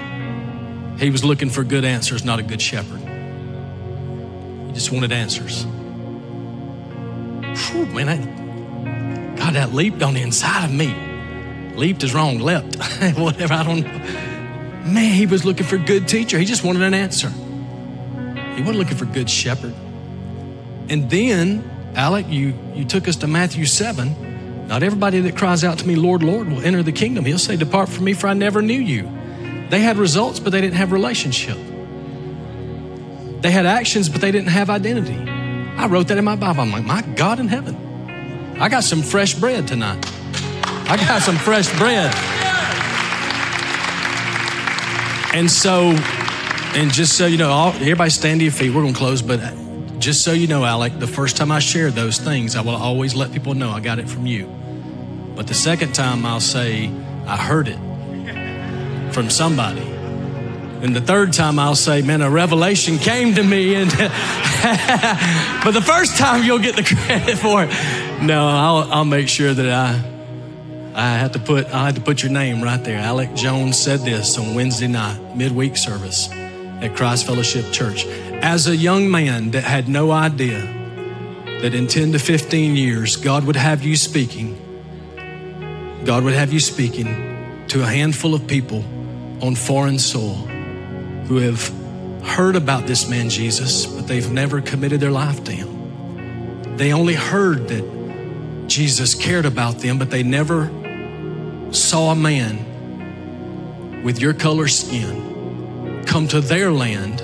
he 0.99 1.11
was 1.11 1.23
looking 1.23 1.49
for 1.49 1.62
good 1.62 1.85
answers, 1.85 2.25
not 2.25 2.40
a 2.40 2.42
good 2.42 2.61
shepherd. 2.61 3.03
He 4.66 4.73
just 4.73 4.90
wanted 4.90 5.12
answers. 5.12 5.64
Whew, 7.56 7.86
man, 7.86 8.08
I, 8.08 9.36
God, 9.36 9.54
that 9.54 9.72
leaped 9.72 10.02
on 10.02 10.14
the 10.14 10.22
inside 10.22 10.64
of 10.64 10.72
me. 10.72 10.94
Leaped 11.76 12.02
is 12.02 12.14
wrong, 12.14 12.38
leapt, 12.38 12.76
whatever, 13.16 13.54
I 13.54 13.62
don't 13.62 13.80
know. 13.80 14.90
Man, 14.90 15.14
he 15.14 15.26
was 15.26 15.44
looking 15.44 15.66
for 15.66 15.78
good 15.78 16.08
teacher. 16.08 16.38
He 16.38 16.44
just 16.44 16.62
wanted 16.62 16.82
an 16.82 16.94
answer. 16.94 17.30
He 18.54 18.60
wasn't 18.60 18.78
looking 18.78 18.96
for 18.96 19.06
good 19.06 19.30
shepherd. 19.30 19.74
And 20.88 21.10
then, 21.10 21.92
Alec, 21.94 22.26
you, 22.28 22.54
you 22.74 22.84
took 22.84 23.08
us 23.08 23.16
to 23.16 23.26
Matthew 23.26 23.64
7. 23.64 24.66
Not 24.68 24.82
everybody 24.82 25.20
that 25.20 25.36
cries 25.36 25.64
out 25.64 25.78
to 25.78 25.86
me, 25.86 25.96
Lord, 25.96 26.22
Lord, 26.22 26.48
will 26.48 26.60
enter 26.60 26.82
the 26.82 26.92
kingdom. 26.92 27.24
He'll 27.24 27.38
say, 27.38 27.56
Depart 27.56 27.88
from 27.88 28.04
me, 28.04 28.12
for 28.12 28.28
I 28.28 28.34
never 28.34 28.62
knew 28.62 28.80
you. 28.80 29.10
They 29.70 29.80
had 29.80 29.96
results, 29.96 30.38
but 30.38 30.52
they 30.52 30.60
didn't 30.60 30.76
have 30.76 30.92
relationship. 30.92 31.56
They 33.40 33.50
had 33.50 33.66
actions, 33.66 34.08
but 34.08 34.20
they 34.20 34.30
didn't 34.30 34.48
have 34.48 34.70
identity. 34.70 35.34
I 35.85 35.87
wrote 35.87 36.09
that 36.09 36.16
in 36.16 36.25
my 36.25 36.35
Bible. 36.35 36.62
I'm 36.62 36.70
like, 36.70 36.83
my 36.83 37.03
God 37.14 37.38
in 37.38 37.47
heaven. 37.47 37.77
I 38.59 38.70
got 38.70 38.85
some 38.85 39.03
fresh 39.03 39.35
bread 39.35 39.68
tonight. 39.68 40.03
I 40.88 40.97
got 40.97 41.20
some 41.20 41.37
fresh 41.37 41.68
bread. 41.79 42.11
And 45.35 45.51
so, 45.51 45.90
and 46.75 46.90
just 46.90 47.18
so 47.18 47.27
you 47.27 47.37
know, 47.37 47.51
all, 47.51 47.68
everybody 47.75 48.09
stand 48.09 48.40
to 48.40 48.44
your 48.44 48.53
feet. 48.55 48.75
We're 48.75 48.81
going 48.81 48.94
to 48.94 48.99
close, 48.99 49.20
but 49.20 49.40
just 49.99 50.25
so 50.25 50.33
you 50.33 50.47
know, 50.47 50.64
Alec, 50.64 50.99
the 50.99 51.07
first 51.07 51.37
time 51.37 51.53
I 51.53 51.59
share 51.59 51.90
those 51.90 52.16
things, 52.16 52.57
I 52.57 52.62
will 52.62 52.77
always 52.77 53.14
let 53.14 53.33
people 53.33 53.53
know 53.53 53.68
I 53.68 53.81
got 53.81 53.99
it 53.99 54.09
from 54.09 54.25
you. 54.25 54.47
But 55.37 55.49
the 55.49 55.55
second 55.55 55.94
time, 55.94 56.25
I'll 56.25 56.40
say, 56.40 56.90
I 57.27 57.37
heard 57.37 57.68
it 57.68 59.12
from 59.12 59.29
somebody. 59.29 59.93
And 60.85 60.94
the 60.94 61.01
third 61.01 61.33
time, 61.33 61.59
I'll 61.59 61.75
say, 61.75 62.03
man, 62.03 62.20
a 62.20 62.29
revelation 62.29 62.99
came 62.99 63.35
to 63.37 63.42
me. 63.42 63.75
And 63.75 63.90
but 65.64 65.70
the 65.70 65.81
first 65.83 66.18
time, 66.18 66.44
you'll 66.44 66.59
get 66.59 66.77
the 66.77 66.83
credit 66.83 67.38
for 67.38 67.64
it. 67.64 67.70
No, 68.23 68.47
I'll, 68.47 68.92
I'll 68.92 69.05
make 69.07 69.31
sure 69.31 69.55
that 69.55 69.66
I 69.66 70.11
I 70.94 71.16
had 71.16 71.33
to 71.33 71.38
put 71.38 71.73
I 71.73 71.87
had 71.87 71.94
to 71.94 72.03
put 72.03 72.23
your 72.23 72.33
name 72.33 72.62
right 72.62 72.85
there. 72.85 72.99
Alec 72.99 73.35
Jones 73.35 73.79
said 73.79 74.01
this 74.01 74.37
on 74.37 74.55
Wednesday 74.55 74.87
night, 74.87 75.35
midweek 75.35 75.79
service 75.79 76.29
at 76.31 76.94
Christ 76.94 77.27
Fellowship 77.27 77.73
Church. 77.73 78.05
As 78.05 78.68
a 78.68 78.77
young 78.77 79.11
man 79.11 79.53
that 79.53 79.64
had 79.64 79.88
no 79.88 80.11
idea 80.11 80.61
that 81.62 81.75
in 81.75 81.87
10 81.87 82.12
to 82.12 82.18
15 82.18 82.77
years 82.77 83.16
God 83.16 83.44
would 83.47 83.57
have 83.57 83.83
you 83.83 83.97
speaking, 83.97 84.59
God 86.05 86.25
would 86.25 86.35
have 86.35 86.53
you 86.53 86.61
speaking 86.61 87.64
to 87.68 87.83
a 87.83 87.87
handful 87.87 88.35
of 88.35 88.47
people 88.47 88.85
on 89.40 89.55
foreign 89.55 89.99
soil 89.99 90.51
who 91.26 91.37
have 91.37 91.72
heard 92.24 92.56
about 92.56 92.87
this 92.87 93.08
man 93.08 93.28
Jesus, 93.30 93.87
but 93.87 94.06
they've 94.06 94.30
never 94.30 94.60
committed 94.60 95.00
their 95.00 95.10
life 95.10 95.44
to 95.44 95.52
him. 95.52 96.76
They 96.76 96.92
only 96.92 97.14
heard 97.14 97.68
that 97.68 98.66
Jesus 98.66 99.14
cared 99.14 99.46
about 99.46 99.78
them, 99.78 99.98
but 99.98 100.10
they 100.10 100.22
never 100.22 100.70
saw 101.70 102.12
a 102.12 102.16
man 102.16 104.02
with 104.02 104.20
your 104.20 104.34
color 104.34 104.68
skin 104.68 106.04
come 106.04 106.28
to 106.28 106.40
their 106.40 106.70
land 106.70 107.20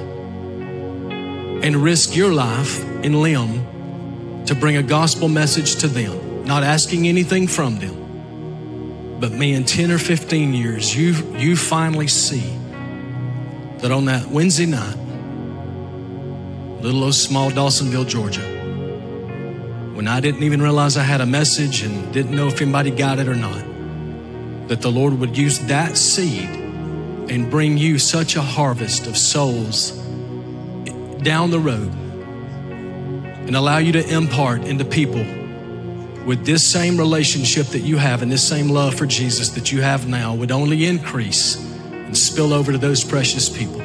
and 1.63 1.77
risk 1.77 2.17
your 2.17 2.33
life 2.33 2.83
and 3.05 3.21
limb 3.21 4.45
to 4.47 4.55
bring 4.55 4.77
a 4.77 4.83
gospel 4.83 5.29
message 5.29 5.77
to 5.77 5.89
them, 5.89 6.45
not 6.45 6.63
asking 6.63 7.07
anything 7.07 7.47
from 7.47 7.79
them. 7.79 9.19
But 9.21 9.33
me, 9.33 9.53
in 9.55 9.65
10 9.65 9.91
or 9.91 9.99
15 9.99 10.55
years, 10.55 10.97
you, 10.97 11.13
you 11.37 11.55
finally 11.55 12.09
see 12.09 12.59
that 13.81 13.91
on 13.91 14.05
that 14.07 14.27
Wednesday 14.27 14.67
night, 14.67 14.97
little 16.83 17.05
old 17.05 17.15
small 17.15 17.51
Dawsonville, 17.51 18.07
Georgia, 18.07 18.43
when 19.95 20.07
I 20.07 20.21
didn't 20.21 20.43
even 20.43 20.61
realize 20.61 20.97
I 20.97 21.03
had 21.03 21.21
a 21.21 21.27
message 21.27 21.83
and 21.83 22.13
didn't 22.13 22.35
know 22.35 22.47
if 22.47 22.61
anybody 22.61 22.91
got 22.91 23.19
it 23.19 23.29
or 23.29 23.35
not, 23.35 24.69
that 24.69 24.83
the 24.83 24.91
Lord 24.91 25.19
would 25.19 25.37
use 25.37 25.59
that 25.61 25.97
seed 25.97 26.49
and 26.49 27.51
bring 27.51 27.79
you 27.79 27.99
such 27.99 28.37
a 28.37 28.43
harvest 28.43 29.07
of 29.07 29.17
souls 29.17 29.93
down 31.23 31.51
the 31.51 31.61
road 31.61 31.93
and 33.47 33.57
allow 33.57 33.79
you 33.79 33.93
to 33.93 34.09
impart 34.15 34.65
into 34.65 34.85
people 34.85 35.25
with 36.25 36.45
this 36.45 36.65
same 36.65 36.99
relationship 36.99 37.67
that 37.69 37.81
you 37.81 37.97
have 37.97 38.23
and 38.23 38.31
this 38.31 38.47
same 38.47 38.69
love 38.69 38.95
for 38.95 39.07
Jesus 39.07 39.51
that 39.51 39.73
you 39.73 39.81
have 39.81 40.07
now 40.07 40.35
would 40.35 40.51
only 40.51 40.87
increase 40.87 41.70
and 42.11 42.19
spill 42.19 42.53
over 42.53 42.73
to 42.73 42.79
those 42.79 43.05
precious 43.05 43.49
people. 43.49 43.81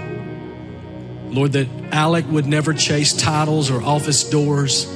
Lord, 1.30 1.52
that 1.52 1.68
Alec 1.92 2.26
would 2.28 2.48
never 2.48 2.74
chase 2.74 3.14
titles 3.14 3.70
or 3.70 3.84
office 3.84 4.24
doors, 4.24 4.92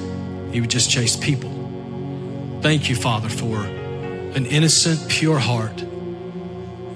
he 0.52 0.60
would 0.60 0.72
just 0.72 0.90
chase 0.90 1.16
people. 1.16 1.52
Thank 2.64 2.90
you, 2.90 2.96
Father, 2.96 3.30
for 3.30 3.58
an 3.60 4.48
innocent, 4.48 5.12
pure 5.12 5.38
heart 5.38 5.78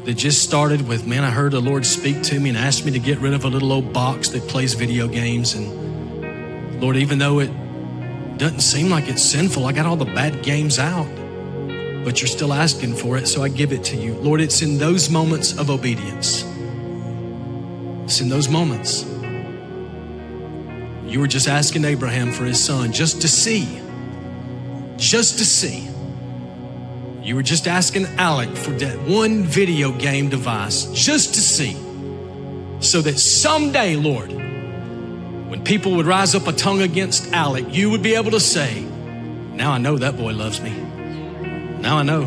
that 0.05 0.15
just 0.15 0.41
started 0.41 0.87
with, 0.87 1.05
man, 1.05 1.23
I 1.23 1.29
heard 1.29 1.51
the 1.51 1.61
Lord 1.61 1.85
speak 1.85 2.23
to 2.23 2.39
me 2.39 2.49
and 2.49 2.57
asked 2.57 2.83
me 2.83 2.91
to 2.93 2.99
get 2.99 3.19
rid 3.19 3.35
of 3.35 3.45
a 3.45 3.47
little 3.47 3.71
old 3.71 3.93
box 3.93 4.29
that 4.29 4.41
plays 4.47 4.73
video 4.73 5.07
games. 5.07 5.53
And 5.53 6.81
Lord, 6.81 6.95
even 6.95 7.19
though 7.19 7.41
it 7.41 7.51
doesn't 8.39 8.61
seem 8.61 8.89
like 8.89 9.07
it's 9.07 9.21
sinful, 9.21 9.67
I 9.67 9.71
got 9.71 9.85
all 9.85 9.97
the 9.97 10.05
bad 10.05 10.41
games 10.41 10.79
out, 10.79 11.05
but 12.03 12.21
you're 12.21 12.27
still 12.27 12.53
asking 12.53 12.95
for 12.95 13.17
it, 13.17 13.27
so 13.27 13.43
I 13.43 13.49
give 13.49 13.71
it 13.71 13.83
to 13.85 13.97
you. 13.97 14.13
Lord, 14.15 14.41
it's 14.41 14.61
in 14.61 14.77
those 14.77 15.09
moments 15.09 15.57
of 15.57 15.69
obedience. 15.69 16.43
It's 18.05 18.19
in 18.19 18.29
those 18.29 18.49
moments. 18.49 19.05
You 21.07 21.19
were 21.19 21.27
just 21.27 21.47
asking 21.47 21.85
Abraham 21.85 22.31
for 22.31 22.43
his 22.43 22.63
son 22.63 22.91
just 22.91 23.21
to 23.21 23.27
see, 23.27 23.79
just 24.97 25.37
to 25.37 25.45
see. 25.45 25.87
You 27.21 27.35
were 27.35 27.43
just 27.43 27.67
asking 27.67 28.07
Alec 28.17 28.49
for 28.49 28.71
that 28.71 28.99
one 29.07 29.43
video 29.43 29.91
game 29.93 30.29
device 30.29 30.87
just 30.87 31.35
to 31.35 31.39
see. 31.39 31.77
So 32.81 33.01
that 33.01 33.17
someday, 33.17 33.95
Lord, 33.95 34.31
when 34.31 35.63
people 35.63 35.93
would 35.93 36.05
rise 36.05 36.35
up 36.35 36.47
a 36.47 36.51
tongue 36.51 36.81
against 36.81 37.31
Alec, 37.31 37.67
you 37.69 37.89
would 37.91 38.03
be 38.03 38.15
able 38.15 38.31
to 38.31 38.41
say, 38.41 38.81
Now 39.53 39.71
I 39.71 39.77
know 39.77 39.97
that 39.97 40.17
boy 40.17 40.33
loves 40.33 40.59
me. 40.59 40.82
Now 41.83 41.97
I 41.97 42.03
know. 42.03 42.23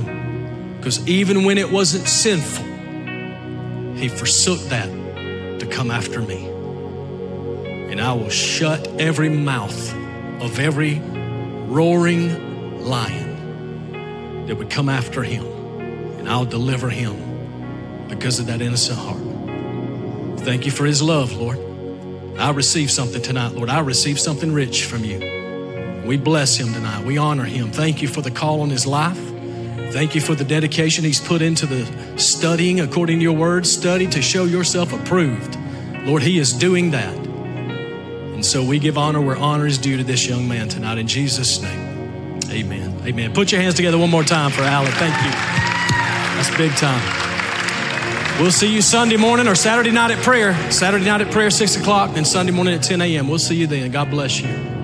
Because 0.76 1.08
even 1.08 1.44
when 1.44 1.56
it 1.56 1.72
wasn't 1.72 2.06
sinful, 2.06 2.64
he 3.96 4.08
forsook 4.08 4.60
that 4.68 4.88
to 5.60 5.66
come 5.66 5.90
after 5.90 6.20
me. 6.20 6.46
And 7.90 7.98
I 7.98 8.12
will 8.12 8.28
shut 8.28 8.86
every 9.00 9.30
mouth 9.30 9.94
of 10.42 10.58
every 10.58 11.00
roaring 11.00 12.84
lion 12.84 14.44
that 14.46 14.56
would 14.56 14.68
come 14.68 14.90
after 14.90 15.22
him. 15.22 15.46
And 16.18 16.28
I'll 16.28 16.44
deliver 16.44 16.90
him 16.90 18.06
because 18.08 18.38
of 18.38 18.46
that 18.48 18.60
innocent 18.60 18.98
heart. 18.98 20.40
Thank 20.40 20.66
you 20.66 20.70
for 20.70 20.84
his 20.84 21.00
love, 21.00 21.32
Lord. 21.32 21.58
I 22.38 22.50
receive 22.50 22.90
something 22.90 23.22
tonight, 23.22 23.54
Lord. 23.54 23.70
I 23.70 23.80
receive 23.80 24.20
something 24.20 24.52
rich 24.52 24.84
from 24.84 25.02
you. 25.02 26.02
We 26.06 26.18
bless 26.18 26.58
him 26.58 26.74
tonight. 26.74 27.06
We 27.06 27.16
honor 27.16 27.44
him. 27.44 27.72
Thank 27.72 28.02
you 28.02 28.08
for 28.08 28.20
the 28.20 28.30
call 28.30 28.60
on 28.60 28.68
his 28.68 28.86
life. 28.86 29.25
Thank 29.96 30.14
you 30.14 30.20
for 30.20 30.34
the 30.34 30.44
dedication 30.44 31.04
he's 31.04 31.22
put 31.22 31.40
into 31.40 31.64
the 31.64 32.18
studying 32.18 32.80
according 32.82 33.18
to 33.20 33.22
your 33.22 33.34
word, 33.34 33.66
study 33.66 34.06
to 34.08 34.20
show 34.20 34.44
yourself 34.44 34.92
approved. 34.92 35.56
Lord, 36.04 36.22
he 36.22 36.38
is 36.38 36.52
doing 36.52 36.90
that. 36.90 37.16
And 37.16 38.44
so 38.44 38.62
we 38.62 38.78
give 38.78 38.98
honor 38.98 39.22
where 39.22 39.38
honor 39.38 39.66
is 39.66 39.78
due 39.78 39.96
to 39.96 40.04
this 40.04 40.28
young 40.28 40.46
man 40.46 40.68
tonight 40.68 40.98
in 40.98 41.08
Jesus' 41.08 41.62
name. 41.62 42.42
Amen. 42.50 42.94
Amen. 43.06 43.32
Put 43.32 43.50
your 43.50 43.62
hands 43.62 43.72
together 43.72 43.96
one 43.96 44.10
more 44.10 44.22
time 44.22 44.50
for 44.50 44.60
Alec. 44.60 44.92
Thank 44.96 45.14
you. 45.24 45.30
That's 46.36 46.54
big 46.58 46.72
time. 46.72 48.38
We'll 48.38 48.52
see 48.52 48.70
you 48.70 48.82
Sunday 48.82 49.16
morning 49.16 49.48
or 49.48 49.54
Saturday 49.54 49.92
night 49.92 50.10
at 50.10 50.22
prayer. 50.22 50.52
Saturday 50.70 51.06
night 51.06 51.22
at 51.22 51.32
prayer, 51.32 51.48
6 51.48 51.76
o'clock, 51.78 52.18
and 52.18 52.26
Sunday 52.26 52.52
morning 52.52 52.74
at 52.74 52.82
10 52.82 53.00
a.m. 53.00 53.28
We'll 53.28 53.38
see 53.38 53.56
you 53.56 53.66
then. 53.66 53.90
God 53.90 54.10
bless 54.10 54.42
you. 54.42 54.75